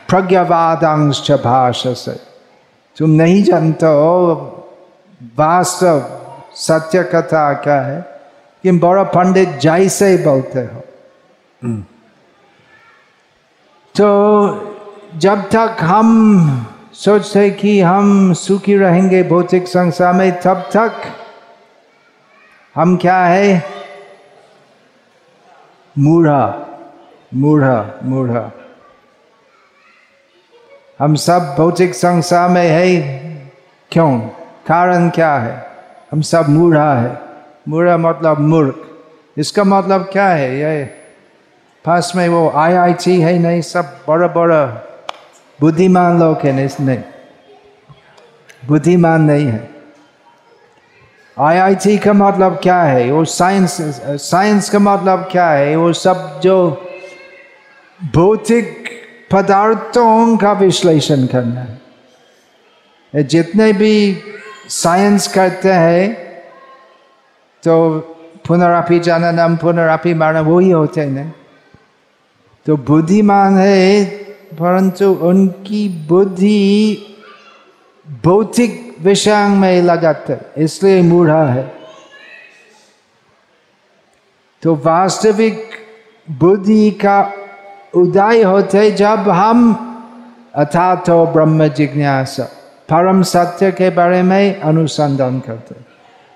प्रज्ञावादांश 0.10 1.32
भाषा 1.44 1.94
से 1.94 2.12
तुम 2.98 3.10
नहीं 3.12 3.44
जानते 3.44 3.86
हो, 3.86 4.36
वास्तव 5.38 6.04
सत्य 6.56 7.04
कथा 7.04 7.54
क्या 7.54 7.80
है? 7.82 8.15
कि 8.66 8.72
बड़ा 8.72 9.04
पंडित 9.04 9.50
जैसे 9.50 10.08
ही 10.08 10.18
बोलते 10.18 10.60
हो। 10.60 10.84
तो 13.96 14.08
जब 15.16 15.50
तक 15.50 15.78
हम 15.82 16.68
सोचते 16.94 17.50
कि 17.50 17.82
हम 17.82 18.34
सुखी 18.34 18.78
रहेंगे 18.78 19.24
भौतिक 19.24 19.68
संसार 19.68 20.14
में 20.14 20.42
तब 20.42 20.70
तक 20.74 20.92
हम 22.76 22.98
क्या 22.98 23.26
है? 23.26 23.64
मूढ़ा 25.98 26.66
मूढ़ा 27.34 28.00
मूढ़ा। 28.04 28.52
हम 31.00 31.16
सब 31.16 31.56
भौतिक 31.58 31.96
संसार 31.96 32.50
में 32.50 32.68
है। 32.68 33.02
क्यों? 33.92 34.20
कारण 34.68 35.10
क्या 35.10 35.36
है? 35.36 35.72
हम 36.12 36.22
सब 36.22 36.50
मूढ़ा 36.50 36.94
है। 36.94 37.25
मूढ़ा 37.68 37.98
मतलब 37.98 38.40
मूर्ख। 38.40 38.76
इसका 39.38 39.64
मतलब 39.64 40.02
क्या 40.02 40.28
है? 40.28 40.60
ये 40.60 40.84
पास 41.86 42.14
में 42.16 42.30
वो 42.30 42.50
आई 42.50 42.72
आई 42.72 42.78
आईआईटी 42.78 43.22
है 43.22 43.40
नहीं, 43.40 43.62
सब 43.62 44.00
बड़ा 44.08 44.28
बड़ा 44.28 44.66
बुद्धिमान 45.62 46.20
लोग 46.20 46.38
है, 46.38 46.52
नहीं 46.52 46.98
बुद्धिमान 48.68 49.22
नहीं 49.22 49.46
है। 49.46 49.70
आई 51.40 51.56
आई 51.56 51.56
आईआईटी 51.56 51.98
का 51.98 52.14
मतलब 52.14 52.60
क्या 52.64 52.82
है? 52.82 53.12
वो 53.12 53.26
साइंस 53.26 53.78
साइंस 54.22 54.70
का 54.70 54.80
मतलब 54.80 55.30
क्या 55.32 55.50
है? 55.50 55.76
वो 55.76 55.94
सब 55.94 56.42
जो 56.44 56.88
भौतिक 58.16 58.90
पदार्थों 59.32 60.38
का 60.38 60.52
विश्लेषण 60.52 61.26
करना 61.26 61.62
है। 61.62 63.24
जितने 63.24 63.74
भी 63.74 64.18
साइंस 64.70 65.28
करते 65.28 65.72
हैं 65.72 66.25
तो 67.66 67.76
पुनरापि 68.48 69.00
जननम 69.00 69.56
पुनरापि 69.56 70.14
मरण 70.14 70.38
वही 70.46 70.70
होते 70.72 71.02
हैं 71.02 71.34
तो 72.66 72.76
बुद्धिमान 72.88 73.58
है 73.58 74.04
परंतु 74.60 75.12
उनकी 75.24 75.88
बुद्धि 76.08 76.58
भौतिक 78.26 78.74
विषय 79.02 79.48
में 79.52 79.82
लगाते 79.82 80.38
इसलिए 80.64 81.02
मूढ़ा 81.02 81.44
है 81.46 81.64
तो 84.64 84.76
वास्तविक 84.86 85.74
बुद्धि 86.28 86.92
का 87.04 87.20
उदय 87.96 88.44
होते 88.44 88.90
जब 88.94 89.30
हम 89.32 89.60
अथातो 90.56 91.26
ब्रह्म 91.34 91.68
जिज्ञासा 91.68 92.44
परम 92.90 93.22
सत्य 93.24 93.72
के 93.72 93.90
बारे 93.90 94.22
में 94.24 94.62
अनुसंधान 94.62 95.40
करते 95.40 95.85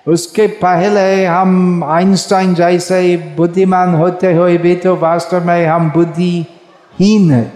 उसके 0.10 0.48
पहले 0.48 1.26
हम 1.26 1.84
आइंस्टाइन 1.84 2.54
जैसे 2.56 3.18
बुद्धिमान 3.38 3.94
होते 3.96 4.34
हुए 4.34 4.58
भी 4.58 4.76
तो 4.76 4.96
वास्तव 4.96 5.46
में 5.46 5.66
हम 5.66 5.90
बुद्धिहीन 5.92 7.32
है। 7.32 7.52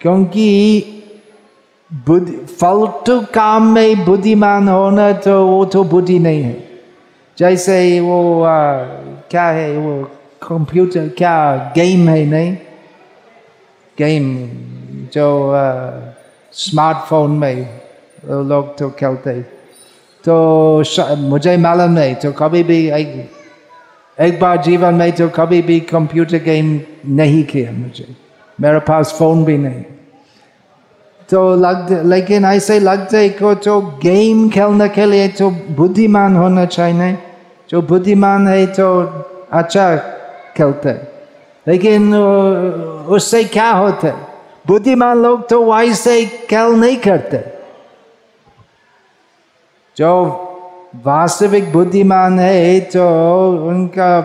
क्योंकि 0.00 0.82
बुद्धि 2.06 2.32
फालतू 2.32 3.20
काम 3.34 3.72
में 3.74 4.04
बुद्धिमान 4.04 4.68
होना 4.68 5.12
तो 5.12 5.46
वो 5.46 5.64
तो 5.64 5.84
बुद्धि 5.84 6.18
नहीं 6.18 6.42
है। 6.42 6.68
जैसे 7.38 8.00
वो 8.00 8.42
आ, 8.42 8.72
क्या 9.30 9.44
है 9.44 9.76
वो 9.78 10.02
कंप्यूटर 10.42 11.08
क्या 11.08 11.56
गेम 11.74 12.08
है 12.08 12.24
नहीं? 12.26 12.56
गेम 13.98 14.24
जो 15.12 15.52
स्मार्टफ़ोन 16.52 17.30
में 17.30 17.80
लोग 18.24 18.78
तो 18.78 18.90
खेलते 18.90 19.55
तो 20.28 21.16
मुझे 21.16 21.56
मालूम 21.56 21.90
नहीं 21.90 22.14
तो 22.14 22.32
कभी 22.32 22.62
भी 22.62 22.78
एक 22.90 23.30
एक 24.20 24.40
बार 24.40 24.62
जीवन 24.62 24.94
में 24.94 25.12
तो 25.12 25.28
कभी 25.28 25.62
भी 25.62 25.80
कंप्यूटर 25.80 26.36
गेम 26.36 26.80
नहीं 27.06 27.44
किया 27.44 27.72
मुझे। 27.72 28.06
मेरे 28.60 28.78
पास 28.78 29.14
फ़ोन 29.18 29.44
भी 29.44 29.58
नहीं। 29.58 29.82
तो 31.28 31.56
लग 31.56 32.02
लेकिन 32.06 32.44
ऐसे 32.44 32.78
लगते 32.80 33.28
को 33.28 33.54
तो 33.54 33.80
गेम 34.02 34.48
खेलने 34.50 34.88
के 34.88 35.04
लिए 35.06 35.28
तो 35.28 35.50
बुद्धिमान 35.50 36.36
होना 36.36 36.64
चाहिए। 36.64 37.18
जो 37.70 37.82
बुद्धिमान 37.82 38.48
है 38.48 38.66
तो 38.66 38.86
अच्छा 39.52 39.96
खेलते। 40.56 40.92
लेकिन 41.66 42.14
उससे 42.14 43.44
क्या 43.44 43.70
होता? 43.70 44.06
है 44.06 44.14
बुद्धिमान 44.66 45.22
लोग 45.22 45.48
तो 45.48 45.72
वैसे 45.72 46.24
खेल 46.50 46.72
नहीं 46.80 46.96
करते। 46.96 47.55
जो 49.96 50.08
वास्तविक 51.04 51.72
बुद्धिमान 51.72 52.38
है 52.38 52.80
तो 52.80 53.06
उनका 53.68 54.18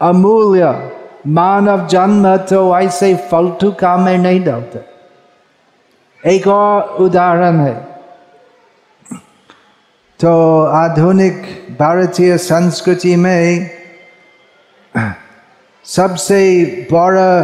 अमूल्य 0.00 0.90
मानव 1.26 1.86
जन्म 1.86 2.36
तो 2.36 2.78
ऐसे 2.78 3.14
फालतू 3.14 3.72
काम 3.72 4.00
में 4.00 4.18
नहीं 4.18 4.44
डालते। 4.44 4.80
एक 6.24 6.46
और 6.46 6.82
उदाहरण 6.82 7.60
है। 7.60 7.74
तो 10.20 10.62
आधुनिक 10.62 11.42
भारतीय 11.80 12.38
संस्कृति 12.38 13.16
में 13.16 13.70
सबसे 15.84 16.40
बड़ा 16.92 17.42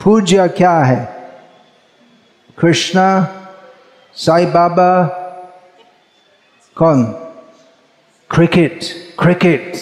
पूज्य 0.00 0.48
क्या 0.48 0.78
है? 0.78 1.30
कृष्णा 2.58 3.28
साई 4.14 4.46
बाबा 4.46 5.18
कौन? 6.76 7.04
Cricket 8.30 8.80
cricket. 9.18 9.74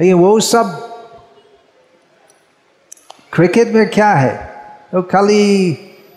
लेकिन 0.00 0.14
वो 0.14 0.40
सब 0.40 0.72
क्रिकेट 3.32 3.68
में 3.68 3.90
क्या 3.90 4.12
है? 4.12 4.36
तो 4.92 5.02
खाली 5.02 5.72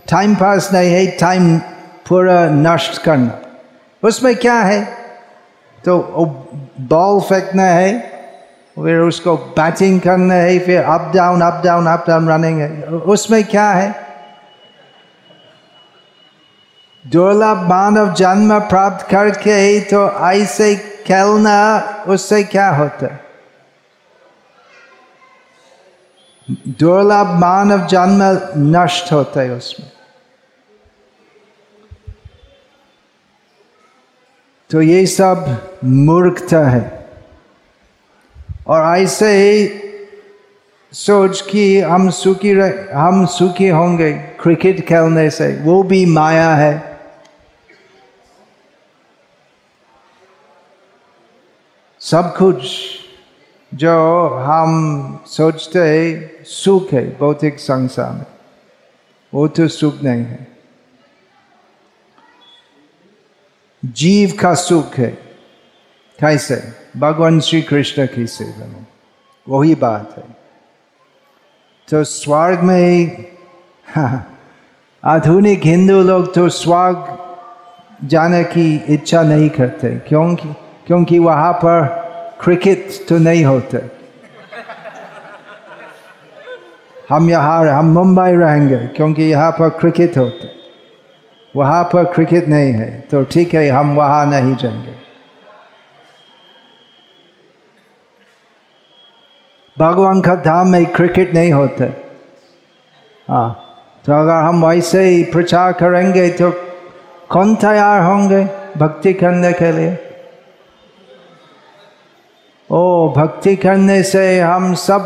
टाइम 0.10 0.36
पास 0.36 0.70
नहीं 0.74 0.92
है 0.92 1.06
टाइम 1.18 1.58
पूरा 2.08 2.46
नष्ट 2.50 3.02
करना। 3.02 3.40
उसमें 4.04 4.36
क्या 4.36 4.60
है? 4.62 4.84
तो 5.86 6.00
बॉल 6.82 7.22
फेंकना 7.22 7.64
है, 7.64 8.00
फिर 8.76 9.00
उसको 9.00 9.38
बैटिंग 9.38 10.02
करना 10.02 10.34
है, 10.34 10.60
फिर 10.60 10.84
up 10.84 11.12
down 11.16 11.42
up 11.42 11.62
down 11.66 11.88
up 11.88 12.06
down 12.08 12.30
running 12.30 12.60
है। 12.60 12.84
उसमें 12.88 13.44
क्या 13.44 13.70
है? 13.72 14.07
दुर्लभ 17.12 17.58
मानव 17.70 18.14
जन्म 18.14 18.60
प्राप्त 18.60 19.08
करके 19.10 19.54
ही 19.54 19.80
तो 19.80 20.12
ऐसे 20.12 20.76
खेलना 20.76 21.80
उससे 22.08 22.44
क्या 22.44 22.70
होता 22.70 23.20
दुर्लभ 26.68 27.28
मानव 27.28 27.88
जन्म 27.88 28.40
नष्ट 28.78 29.12
होता 29.12 29.42
है 29.42 29.52
उसमें 29.52 29.92
तो 34.70 34.82
ये 34.82 35.06
सब 35.06 35.70
मूर्खता 35.84 36.70
है 36.70 37.10
और 38.68 38.98
ऐसे 38.98 39.32
ही 39.32 39.84
सोच 40.94 41.42
कि 41.42 41.80
हम 41.80 42.10
सुखी 42.10 42.52
हम 42.94 43.26
सुखी 43.26 43.68
होंगे 43.68 44.14
क्रिकेट 44.14 44.88
खेलने 44.88 45.30
से, 45.30 45.62
वो 45.62 45.84
भी 45.84 46.06
माया 46.06 46.50
है। 46.56 46.97
सब 52.12 52.38
कुछ 52.38 52.80
जो 53.74 54.28
हम 54.28 55.24
सोचते 55.28 55.80
हैं, 55.80 56.44
सुख 56.44 56.92
है, 56.92 57.18
भौतिक 57.18 57.60
संसार 57.60 58.12
में। 58.12 58.26
वो 59.34 59.48
तो 59.48 59.68
सुख 59.68 60.04
नहीं 60.04 60.22
है। 60.22 60.48
जीव 63.86 64.34
का 64.40 64.54
सुख 64.54 64.96
है। 64.96 65.10
कैसे? 66.20 66.74
भगवान 66.98 67.40
श्री 67.40 67.62
कृष्ण 67.62 68.08
की 68.16 68.28
सेवा 68.28 68.66
में। 68.66 68.86
वही 69.50 69.76
बात 69.76 70.14
है। 70.18 70.24
तो 71.90 72.04
स्वर्ग 72.04 72.60
में 72.60 73.26
आधुनिक 75.06 75.62
हिंदू 75.66 76.02
लोग 76.02 76.34
तो 76.34 76.50
स्वर्ग 76.50 77.18
जाने 78.04 78.44
की 78.44 78.84
इच्छा 78.90 79.24
नहीं 79.24 79.50
करते। 79.50 80.00
क्योंकि 80.00 80.50
क्योंकि 80.88 81.20
वहाँ 81.20 81.54
पर 81.54 81.86
क्रिकेट 82.42 82.90
तो 83.10 83.18
नहीं 83.18 83.44
होते। 83.46 83.78
हम 87.10 87.30
यहाँ, 87.30 87.68
हम 87.70 87.86
मुंबई 87.86 88.32
रहेंगे 88.34 88.78
क्योंकि 88.96 89.24
यहाँ 89.24 89.52
पर 89.52 89.70
क्रिकेट 89.80 90.18
होते। 90.18 90.56
वहाँ 91.54 91.84
पर 91.84 92.04
क्रिकेट 92.14 92.48
नहीं 92.48 92.72
है 92.74 92.90
तो 93.12 93.24
ठीक 93.24 93.54
है, 93.54 93.68
हम 93.70 93.96
वहाँ 93.96 94.26
नहीं 94.26 94.56
जाएँगे। 94.56 94.96
भगवान 99.78 100.22
का 100.22 100.36
धाम 100.44 100.68
में 100.68 100.86
क्रिकेट 100.86 101.34
नहीं 101.34 101.52
होते। 101.52 101.84
हाँ 103.28 103.50
तो 104.06 104.14
अगर 104.14 104.44
हम 104.44 104.66
वैसे 104.66 105.04
ही 105.04 105.24
प्रचार 105.32 105.72
करेंगे 105.74 106.30
तो 106.32 106.52
कौन 107.30 107.56
तैयार 107.56 108.02
होंगे 108.04 108.44
भक्ति 108.78 109.14
करने 109.14 109.52
के 109.54 109.72
लिए? 109.72 109.96
ओ, 112.70 113.14
भक्ति 113.18 113.56
करने 113.56 114.02
से 114.04 114.40
हम 114.40 114.74
सब 114.74 115.02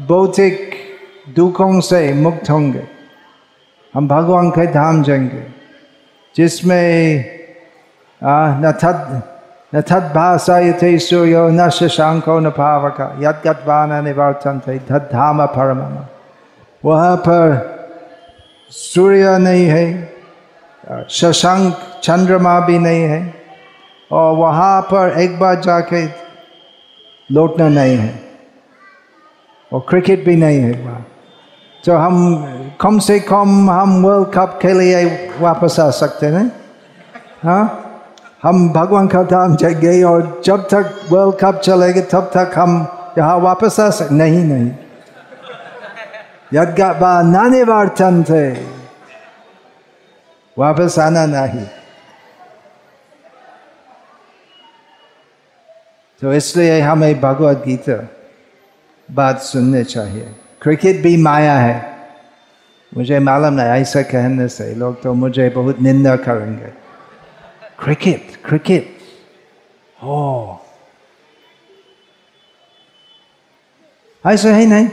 भौतिक 0.00 0.70
दुखों 1.36 1.80
से 1.80 2.12
मुक्त 2.12 2.50
होंगे। 2.50 2.82
हम 3.94 4.08
भगवान 4.08 4.50
के 4.50 4.66
धाम 4.66 5.02
जाएँगे, 5.02 5.44
जिसमें 6.36 7.24
न 8.22 8.72
थद 8.82 9.22
न 9.74 9.80
तद्भाषायते 9.80 10.98
सूर्यो 10.98 11.48
न 11.48 11.68
शशांको 11.70 12.38
न 12.38 12.50
पावक 12.50 12.96
यदगतवान 13.20 13.92
निवर्तनते, 14.04 14.78
तद्धाम 14.78 15.46
परम 15.46 15.80
वहाँ 16.84 17.16
पर 17.16 17.78
सूर्य 18.70 19.38
नहीं 19.38 19.66
है, 19.66 19.86
शशांक 21.10 21.76
चंद्रमा 22.02 22.58
भी 22.60 22.78
नहीं 22.78 23.02
है, 23.02 23.22
और 24.12 24.36
वहाँ 24.36 24.80
पर 24.82 25.18
एक 25.18 25.38
बार 25.38 25.60
जाके 25.60 26.29
लौटना 27.32 27.68
नहीं 27.68 27.96
है। 27.96 28.30
और 29.72 29.80
क्रिकेट 29.88 30.24
भी 30.24 30.36
नहीं 30.36 30.58
है 30.58 30.72
वहाँ 30.84 31.06
तो 31.84 31.96
हम, 31.96 32.76
कम 32.80 32.98
से 32.98 33.18
कम 33.20 33.70
हम 33.70 34.02
वर्ल्ड 34.04 34.28
कप 34.34 34.58
के 34.62 34.72
लिए 34.72 35.30
वापस 35.40 35.80
आ 35.80 35.90
सकते 35.90 36.26
हैं। 36.26 36.46
हाँ? 37.42 37.86
हम 38.42 38.68
भगवान 38.72 39.08
का 39.08 39.22
धाम 39.22 39.56
जाएँगे 39.56 40.02
और 40.02 40.40
जब 40.44 40.68
तक 40.68 41.00
वर्ल्ड 41.10 41.36
कप 41.40 41.60
चलेगा, 41.60 42.00
तब 42.00 42.30
तक 42.36 42.58
हम 42.58 42.86
यहाँ 43.18 43.38
वापस 43.38 43.80
आ 43.80 43.90
सकते 43.90 44.14
नहीं 44.14 44.44
नहीं। 44.44 44.70
यदगा 46.54 47.22
नाने 47.22 47.62
वार्तन 47.64 48.22
थे 48.22 48.50
वापस 50.56 50.98
आना 50.98 51.26
नहीं। 51.26 51.66
तो 56.22 56.32
इसलिए 56.34 56.80
हमें 56.80 57.20
भगवत 57.20 57.62
गीता 57.66 58.08
बात 59.08 59.40
सुनने 59.40 59.84
चाहिए। 59.84 60.34
क्रिकेट 60.62 61.02
भी 61.02 61.16
माया 61.16 61.58
है। 61.58 61.96
मुझे 62.96 63.18
मालूम 63.18 63.54
नहीं, 63.54 63.66
ऐसा 63.66 64.02
कहने 64.02 64.48
से 64.48 64.74
लोग 64.74 65.02
तो 65.02 65.14
मुझे 65.14 65.48
बहुत 65.48 65.80
निंदा 65.80 66.16
करेंगे। 66.16 66.66
क्रिकेट 67.78 68.36
क्रिकेट 68.44 68.98
हो। 70.02 70.16
ऐसा 74.26 74.54
ही 74.54 74.66
नहीं। 74.66 74.88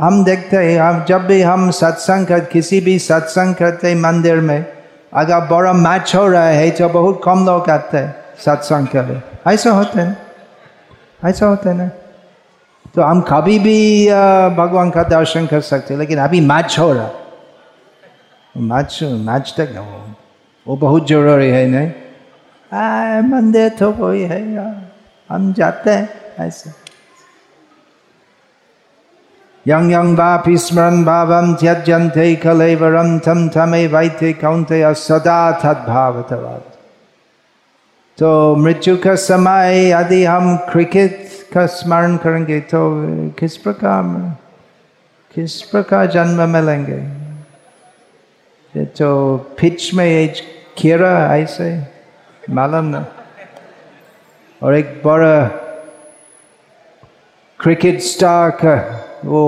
हम 0.00 0.24
देखते 0.24 0.56
हैं, 0.56 0.80
हम 0.80 1.04
जब 1.04 1.26
भी 1.26 1.40
हम 1.42 1.70
सत्संग 1.70 2.26
कर, 2.26 2.40
किसी 2.44 2.80
भी 2.80 2.98
सत्संग 2.98 3.54
करते 3.54 3.94
मंदिर 3.94 4.40
में, 4.40 4.66
अगर 5.14 5.40
बड़ा 5.40 5.72
मैच 5.72 6.14
हो 6.14 6.26
रहा 6.28 6.46
है 6.46 6.70
तो 6.70 6.88
बहुत 6.88 7.20
कम 7.24 7.46
लोग 7.46 7.70
आते 7.70 7.98
हैं 7.98 8.14
सत्संग 8.38 8.86
करे 8.86 9.20
ऐसा 9.46 9.70
होते 9.70 10.00
हैं। 10.00 10.23
ऐसा 11.24 11.46
होता 11.46 11.70
है 11.70 11.76
ना? 11.76 11.88
तो 12.94 13.02
हम 13.02 13.20
कभी 13.28 13.58
भी 13.58 14.08
भगवान 14.56 14.90
का 14.90 15.02
दर्शन 15.04 15.46
कर 15.46 15.60
सकते 15.62 15.96
लेकिन 15.96 16.18
अभी 16.18 16.40
मैच 16.42 16.76
हो 16.78 16.92
रहा। 16.92 17.10
मैच 18.54 18.98
मैच 19.02 19.54
तक 19.56 19.74
वो 19.78 20.00
वो 20.66 20.76
बहुत 20.76 21.08
ज़रूरी 21.08 21.48
है, 21.48 21.66
नहीं? 21.66 21.90
मंदिर 23.30 23.68
तो 23.78 23.92
कोई 23.92 24.22
है 24.22 24.40
हम 25.30 25.52
जाते 25.52 25.90
हैं, 25.90 26.08
ऐसे। 26.40 26.70
यंग 29.66 29.92
यंग 29.92 30.16
बापी 30.16 30.56
स्मरण 30.58 31.04
भावम 31.04 31.54
त्यजंते 31.54 32.34
कलेवरम 32.36 33.18
थम 33.18 33.48
थमे 33.48 33.86
वैते 33.86 34.32
कौंते 34.34 34.82
सदा 35.00 35.40
तद्भावतवाद 35.62 36.73
तो 38.18 38.56
मृत्यु 38.56 38.96
का 38.96 39.14
समय 39.14 39.90
यदि 39.90 40.24
हम 40.24 40.56
क्रिकेट 40.56 41.28
का 41.54 41.66
स्मरण 41.66 42.16
करेंगे 42.16 42.60
तो 42.60 42.80
किस 43.30 43.56
प्रकार 43.56 44.02
किस 45.34 45.62
प्रकार 45.62 46.06
जन्म 46.06 46.28
में 46.28 46.46
मिलेंगे? 46.46 47.24
तो 48.84 49.36
पिच 49.36 49.94
में 49.94 50.06
एक 50.06 50.34
कीड़ा 50.78 51.36
ऐसे 51.36 51.82
मालूम 52.50 52.84
ना। 52.84 53.06
और 54.62 54.74
एक 54.74 55.02
बड़ा 55.04 55.46
क्रिकेट 57.60 58.00
स्टार 58.00 58.50
का 58.50 59.04
वो 59.24 59.44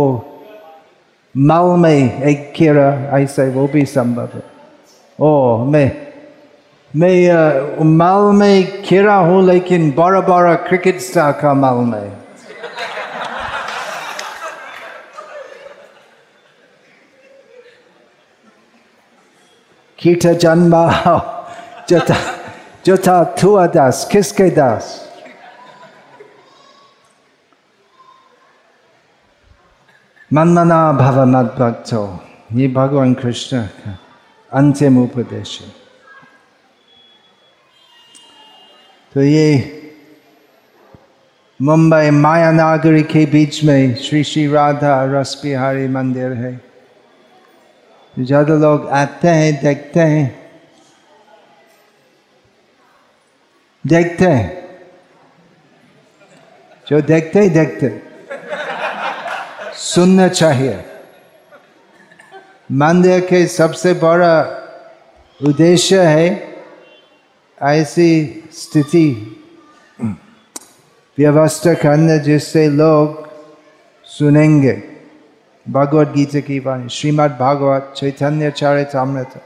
मल 1.37 1.77
में 1.79 2.23
एक 2.23 2.53
कीड़ा 2.57 3.19
ऐसे 3.19 3.49
वो 3.49 3.67
भी 3.67 3.85
संभव 3.85 4.29
है। 4.35 4.43
ओ, 5.21 5.59
मैं 5.65 6.06
मैं 6.97 7.85
माल 7.97 8.23
में 8.37 8.83
खेरा 8.83 9.15
हूँ 9.15 9.43
लेकिन 9.47 9.91
बड़ा 9.93 10.21
बड़ा 10.21 10.55
क्रिकेट 10.69 11.01
स्टार 11.01 11.33
का 11.41 11.53
माल 11.55 11.79
में 11.87 12.13
कीट 19.99 20.27
जन्मा 20.43 20.85
जोता 21.91 22.17
जोता 22.87 23.23
थुआ 23.43 23.67
दास 23.77 24.09
किसके 24.13 24.51
दास 24.57 24.93
मनमना 30.31 30.81
भव 31.01 31.25
मत 31.31 31.57
भक्तो 31.59 32.05
ये 32.53 32.69
भगवान 32.75 33.15
कृष्ण 33.15 33.63
का 33.63 33.99
अंतिम 34.53 35.03
उपदेश 35.03 35.61
है 35.63 35.86
तो 39.17 39.23
ये 39.23 39.73
मुंबई 41.63 42.11
माया 42.11 42.51
नागरी 42.53 43.03
के 43.03 43.27
बीच 43.27 43.65
में 43.65 43.95
श्री 43.95 44.25
श्री 44.25 44.47
राधा 44.47 45.05
रस 45.05 45.41
बिहारी 45.43 45.89
मंदिर 45.89 46.33
है। 46.33 46.61
ज़्यादा 48.19 48.55
लोग 48.55 48.89
आते 48.89 49.29
हैं, 49.29 49.63
देखते 49.63 50.01
हैं। 50.01 50.51
देखते 53.87 54.25
हैं। 54.25 54.69
जो 56.89 57.01
देखते 57.01 57.41
ही 57.41 57.49
देखते। 57.49 58.03
सुनना 59.75 60.29
चाहिए। 60.29 60.85
मंदिर 62.73 63.21
के 63.21 63.47
सबसे 63.47 63.95
बड़ा 63.95 64.41
उद्देश्य 65.43 66.03
है 66.03 66.56
ऐसी 67.63 68.45
स्थिति। 68.53 69.07
व्यवस्था 71.19 71.75
करना 71.75 72.17
जिससे 72.17 72.69
लोग 72.69 73.29
सुनेंगे। 74.05 74.83
भगवत 75.71 76.09
गीता 76.09 76.41
की 76.41 76.59
वाणी। 76.59 76.89
श्रीमद् 76.89 77.39
भागवत, 77.39 77.95
चैतन्य 77.97 78.51
चरितमृत 78.51 79.43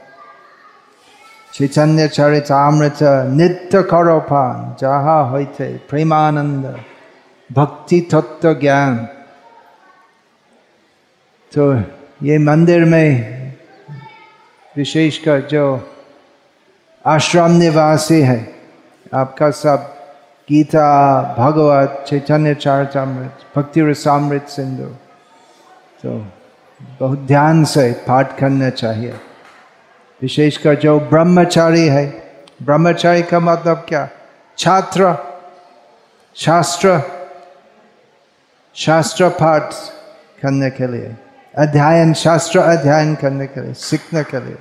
चैतन्य 1.53 2.07
चरितमृत 2.07 2.99
नित्य 3.31 3.83
करो 3.83 4.19
पान 4.19 4.75
जहाँ 4.79 5.29
होते 5.29 5.77
प्रेमानंद, 5.89 6.83
भक्ति 7.51 7.99
तत्व 8.01 8.53
ज्ञान। 8.53 8.97
तो 11.53 11.73
ये 12.23 12.37
मंदिर 12.37 12.85
में 12.85 13.07
विशेषकर 14.77 15.41
जो 15.41 15.90
आश्रम 17.05 17.51
निवासी 17.51 18.21
है। 18.21 18.55
आपका 19.13 19.51
सब 19.51 19.95
गीता, 20.49 21.21
भगवत, 21.37 22.05
चैतन्य 22.07 22.55
चारितमृत 22.55 23.37
भक्ति 23.55 23.81
रसामृत 23.81 24.47
सिंधु। 24.47 24.83
तो 26.03 26.25
बहुत 26.99 27.19
ध्यान 27.19 27.63
से 27.65 27.91
पाठ 27.91 28.39
करना 28.39 28.69
चाहिए। 28.69 29.13
विशेषकर 30.21 30.75
जो 30.75 30.99
ब्रह्मचारी 30.99 31.87
है। 31.87 32.05
ब्रह्मचारी 32.63 33.23
का 33.23 33.39
मतलब 33.39 33.85
क्या? 33.89 34.09
छात्र, 34.57 35.15
शास्त्र 36.35 37.01
शास्त्र 38.75 39.29
पाठ 39.29 39.73
करने 40.41 40.69
के 40.69 40.87
लिए, 40.87 41.15
अध्ययन, 41.57 42.13
शास्त्र 42.13 42.59
अध्ययन 42.59 43.15
करने 43.15 43.47
के 43.47 43.61
लिए, 43.61 43.73
सीखने 43.73 44.23
के 44.23 44.39
लिए। 44.45 44.57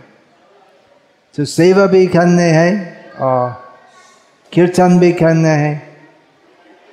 तो 1.34 1.44
सेवा 1.44 1.86
भी 1.86 2.06
करने 2.06 2.48
हैं 2.50 2.74
और 3.20 3.50
कीर्तन 4.52 4.98
भी 4.98 5.12
करने 5.12 5.48
हैं 5.48 5.76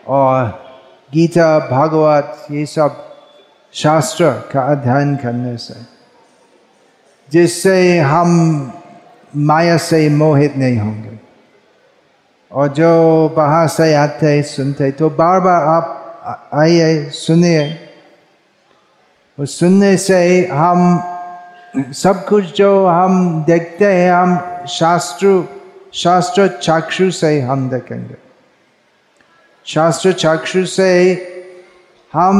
और 0.08 0.46
गीता 1.12 1.48
भागवत 1.70 2.46
ये 2.52 2.66
सब 2.66 3.04
शास्त्र 3.74 4.32
का 4.52 4.62
अध्ययन 4.72 5.16
करने 5.16 5.56
से 5.58 5.76
जिससे 7.30 7.78
हम 8.00 8.30
माया 9.48 9.78
से 9.80 10.08
मोहित 10.10 10.56
नहीं 10.58 10.78
होंगे 10.78 11.18
और 12.52 12.68
जो 12.74 12.94
बाहर 13.38 13.68
से 13.68 13.94
आते 13.96 14.28
हैं 14.28 14.44
सुनते 14.46 14.92
तो 14.92 15.10
बार 15.10 15.40
बार 15.40 15.64
आप 15.68 16.50
आइए 16.54 17.04
सुनिए 17.16 17.68
और 19.38 19.46
सुनने 19.46 19.96
से 19.98 20.48
हम 20.48 20.80
सब 21.76 22.26
कुछ 22.26 22.58
जो 22.58 22.86
हम 22.86 23.44
देखते 23.44 23.86
हैं 23.86 24.12
हम 24.12 24.66
शास्त्र 24.66 25.50
शास्त्र 25.94 26.48
चाक्षु 26.48 27.12
से 27.12 27.42
हम 27.42 27.70
देखेंगे। 27.70 28.16
शास्त्र 29.66 30.12
चाक्षु 30.12 30.66
से 30.66 30.90
हम 32.14 32.36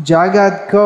जगत 0.00 0.68
को 0.68 0.84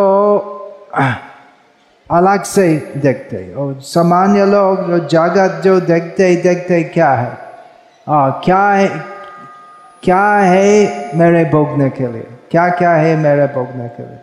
अलग 2.10 2.42
से 2.42 2.92
देखते 2.96 3.36
हैं। 3.36 3.54
और 3.54 3.80
सामान्य 3.80 4.46
लोग 4.46 4.90
जो 4.90 4.98
जगत 4.98 5.60
जो 5.64 5.80
देखते 5.80 6.36
देखते 6.36 6.82
क्या 6.82 7.10
है? 7.10 7.38
आ, 8.08 8.30
क्या 8.30 8.70
है 8.70 8.88
क्या 10.02 10.34
है 10.34 10.70
मेरे 11.18 11.44
भोगने 11.44 11.90
के 11.90 12.12
लिए? 12.12 12.26
क्या 12.50 12.68
क्या 12.68 12.92
है 12.92 13.16
मेरे 13.16 13.46
भोगने 13.46 13.88
के 13.88 14.02
लिए? 14.02 14.18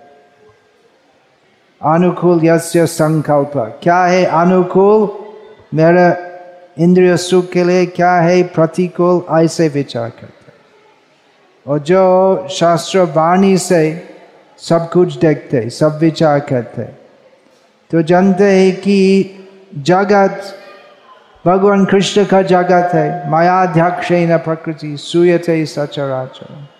अनुकूल 1.81 2.45
यस्य 2.45 2.85
संकल्प 2.87 3.51
क्या 3.83 4.03
है 4.05 4.23
अनुकूल 4.25 5.07
मेरे 5.73 6.07
इंद्रिय 6.83 7.15
सुख 7.17 7.49
के 7.51 7.63
लिए 7.63 7.85
क्या 7.85 8.13
है 8.21 8.41
प्रतिकूल 8.55 9.21
ऐसे 9.35 9.67
विचार 9.69 10.09
करते 10.09 10.51
और 11.65 11.79
जो 11.79 12.47
शास्त्र 12.49 13.03
वाणी 13.15 13.57
से 13.57 13.81
सब 14.59 14.89
कुछ 14.93 15.15
देखते 15.17 15.69
सब 15.69 15.97
विचार 16.01 16.39
करते 16.49 16.83
तो 17.91 18.01
जानते 18.01 18.51
हैं 18.51 18.75
कि 18.81 18.97
जगत 19.85 20.55
भगवान 21.45 21.85
कृष्ण 21.85 22.25
का 22.25 22.41
जगत 22.41 22.93
है 22.93 23.29
मायाध्यक्ष 23.31 24.11
न 24.11 24.37
प्रकृति 24.45 24.95
सुयते 24.97 25.65
सचराचर 25.65 26.78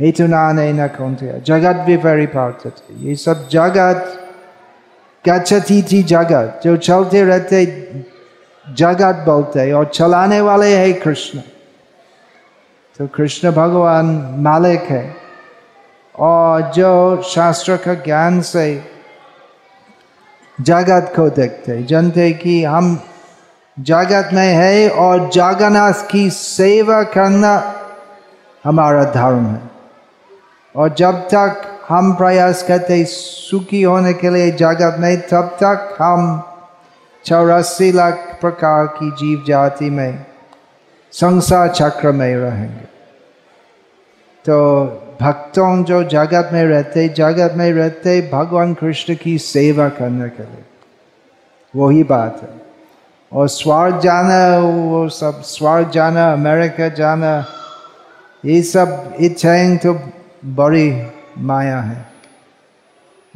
हेतु 0.00 0.26
न 0.26 0.88
कौनते 0.96 1.40
जगत 1.46 1.84
भी 1.86 1.96
वेरी 1.98 2.26
पार्थ 2.28 2.66
ये 3.00 3.14
सब 3.16 3.48
जगत 3.48 4.18
गच्छती 5.24 5.82
थी 5.82 6.02
जगत 6.04 6.60
जो 6.64 6.76
चलते 6.78 7.22
रहते 7.24 7.64
जगत 8.66 9.24
बोलते 9.26 9.70
और 9.72 9.90
चलाने 9.94 10.40
वाले 10.40 10.74
है 10.74 10.92
कृष्ण 11.00 11.40
तो 12.98 13.06
कृष्ण 13.06 13.50
भगवान 13.52 14.06
मालिक 14.44 14.82
है 14.90 15.04
और 16.14 16.70
जो 16.72 16.90
शास्त्र 17.24 17.76
का 17.76 17.94
ज्ञान 18.04 18.40
से 18.42 18.66
जगत 20.58 21.12
को 21.16 21.28
देखते 21.30 21.82
जानते 21.82 22.30
कि 22.34 22.62
हम 22.64 22.98
जगत 23.76 24.30
में 24.34 24.52
है 24.54 24.88
और 24.90 25.28
जगन्नाथ 25.30 26.06
की 26.10 26.28
सेवा 26.30 27.02
करना 27.12 27.52
हमारा 28.64 29.04
धर्म 29.12 29.46
है 29.46 29.71
और 30.76 30.94
जब 30.94 31.12
तक 31.12 31.62
हम 31.88 32.14
प्रयास 32.14 32.62
करते 32.62 33.04
सुखी 33.04 33.82
होने 33.82 34.12
के 34.12 34.30
लिए 34.30 34.50
जगत 34.50 34.96
में 34.98 35.20
तब 35.20 35.56
तक 35.62 35.96
हम 36.00 36.48
चौरासी 37.24 37.92
लाख 37.92 38.38
प्रकार 38.40 38.86
की 38.86 39.10
जीव 39.10 39.44
जाति 39.46 39.90
में, 39.90 40.26
संसार 41.12 41.68
चक्र 41.68 42.12
में 42.12 42.36
रहेंगे। 42.36 42.92
तो 44.44 44.84
भक्तों 45.20 45.84
जो 45.84 46.04
जगत 46.04 46.50
में 46.52 46.64
रहते 46.64 47.08
जगत 47.08 47.54
में 47.56 47.72
रहते 47.72 48.30
भगवान 48.32 48.74
कृष्ण 48.74 49.16
की 49.22 49.38
सेवा 49.38 49.88
करने 49.88 50.28
के 50.28 50.42
लिए। 50.42 50.64
वही 51.76 52.02
बात 52.02 52.40
है। 52.42 52.48
और 53.32 53.48
स्वर्ग 53.48 54.00
जाना, 54.00 54.58
वो 54.58 55.08
सब 55.08 55.42
स्वर्ग 55.42 55.90
जाना, 55.90 56.32
अमेरिका 56.32 56.88
जाना, 56.88 57.46
ये 58.44 58.62
सब 58.62 59.14
इच्छाएँ 59.20 59.76
तो 59.76 60.00
बड़ी 60.42 61.06
माया 61.38 61.80
है। 61.80 62.06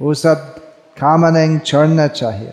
वो 0.00 0.14
सब 0.14 0.54
कामना 1.00 1.58
छोड़ना 1.58 2.06
चाहिए। 2.06 2.50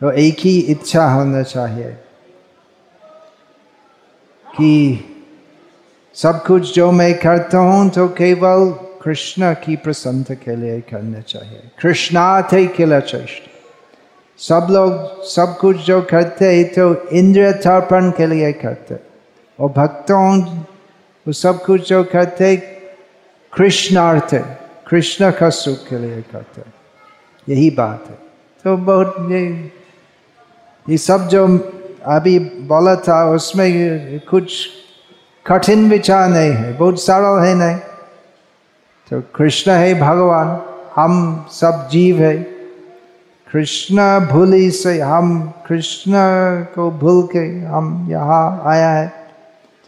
तो 0.00 0.10
एक 0.10 0.38
ही 0.38 0.58
इच्छा 0.58 1.04
होना 1.04 1.42
चाहिए 1.42 1.90
कि 4.46 4.72
सब 6.14 6.42
कुछ 6.44 6.74
जो 6.74 6.90
मैं 6.92 7.12
करता 7.18 7.58
हूँ 7.58 7.88
तो 7.90 8.08
केवल 8.08 8.70
कृष्ण 9.02 9.52
की 9.54 9.76
प्रसन्न 9.76 10.34
के 10.34 10.56
लिए 10.56 10.80
करना 10.80 11.20
चाहिए। 11.20 11.70
कृष्णाथ 11.80 12.52
ही 12.52 12.66
किला 12.66 13.00
चेष्ट 13.00 13.48
सब 14.40 14.66
लोग, 14.70 15.22
सब 15.24 15.56
कुछ 15.60 15.76
जो 15.76 16.00
करते 16.02 16.56
हैं 16.56 16.64
तो 16.68 17.08
इंद्रिय 17.08 17.52
तर्पण 17.52 18.10
के 18.10 18.26
लिए 18.26 18.52
करते 18.52 18.96
और 19.58 19.68
भक्तों 19.68 20.42
वो 21.26 21.32
सब 21.32 21.64
कुछ 21.64 21.88
जो 21.88 22.04
करते 22.04 22.56
कृष्णार्थ 23.52 24.34
है। 24.34 24.58
कृष्ण 24.88 25.30
का 25.30 25.50
सुख 25.50 25.88
के 25.88 25.98
लिए 25.98 26.22
करते 26.22 26.62
यही 27.54 27.70
बात 27.70 28.04
है। 28.08 28.14
तो 28.64 28.76
बहुत 28.76 29.14
ये 29.20 29.72
ये 30.88 30.96
सब 30.98 31.28
जो 31.28 31.46
अभी 32.04 32.38
बोला 32.38 32.96
था, 32.96 33.30
उसमें 33.30 34.20
कुछ 34.20 34.68
कठिन 35.46 35.90
विचार 35.90 36.28
नहीं 36.28 36.50
है। 36.50 36.76
बहुत 36.76 37.00
सरल 37.00 37.46
है 37.46 37.54
नहीं। 37.54 37.76
तो 39.10 39.22
कृष्ण 39.34 39.72
है 39.72 39.94
भगवान, 40.00 40.60
हम 40.96 41.46
सब 41.50 41.88
जीव 41.92 42.22
है। 42.22 42.36
कृष्ण 43.52 44.20
भूली 44.20 44.70
से 44.70 45.00
हम, 45.00 45.52
कृष्ण 45.66 46.12
को 46.74 46.90
भूल 46.90 47.22
के 47.26 47.60
हम 47.60 48.08
यहाँ 48.10 48.62
आया 48.66 48.90
है। 48.90 49.19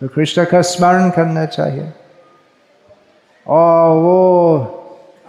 तो 0.02 0.08
कृष्ण 0.08 0.44
का 0.44 0.60
स्मरण 0.62 1.10
करना 1.10 1.44
चाहिए। 1.46 1.92
और 3.46 3.90
वो 3.96 4.78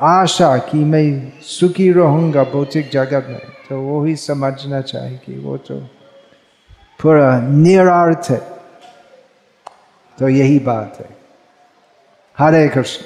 आशा 0.02 0.58
कि 0.58 0.78
मैं 0.78 1.42
सुखी 1.42 1.92
रहूँगा 1.92 2.44
भौतिक 2.44 2.90
जगत 2.90 3.28
में 3.30 3.40
तो 3.70 3.82
वो 3.82 4.04
ही 4.04 4.16
समझना 4.16 4.82
चाहिए 4.82 5.18
कि 5.18 5.38
वो 5.40 5.58
तो 5.58 5.80
पूरा 7.02 7.40
निरार्थ 7.40 8.30
है। 8.32 8.42
तो 10.18 10.30
यही 10.30 10.60
बात 10.60 10.98
है। 11.00 11.10
हरे 12.38 12.68
कृष्ण 12.70 13.06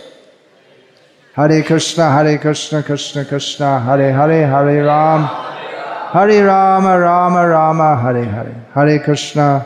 हरे 1.37 1.61
कृष्ण 1.61 2.01
हरे 2.01 2.37
कृष्ण 2.37 2.81
कृष्ण 2.81 3.23
कृष्ण, 3.23 3.65
हरे 3.65 4.11
हरे 4.11 4.43
हरे 4.43 4.81
राम 4.81 5.29
हरे 6.13 6.41
राम 6.41 6.87
राम 6.87 7.37
राम, 7.37 7.81
हरे 7.81 8.25
हरे 8.25 8.55
हरे 8.75 8.97
कृष्ण। 8.97 9.61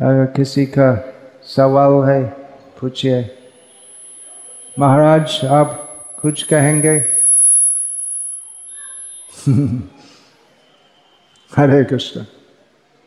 अगर 0.00 0.26
किसी 0.26 0.66
का 0.66 1.14
सवाल 1.42 2.08
है 2.08 2.24
पूछिए। 2.80 3.38
महाराज 4.78 5.40
आप 5.44 5.68
कुछ 6.22 6.42
कहेंगे? 6.42 7.04
हरे 11.56 11.84
कृष्ण। 11.84 12.37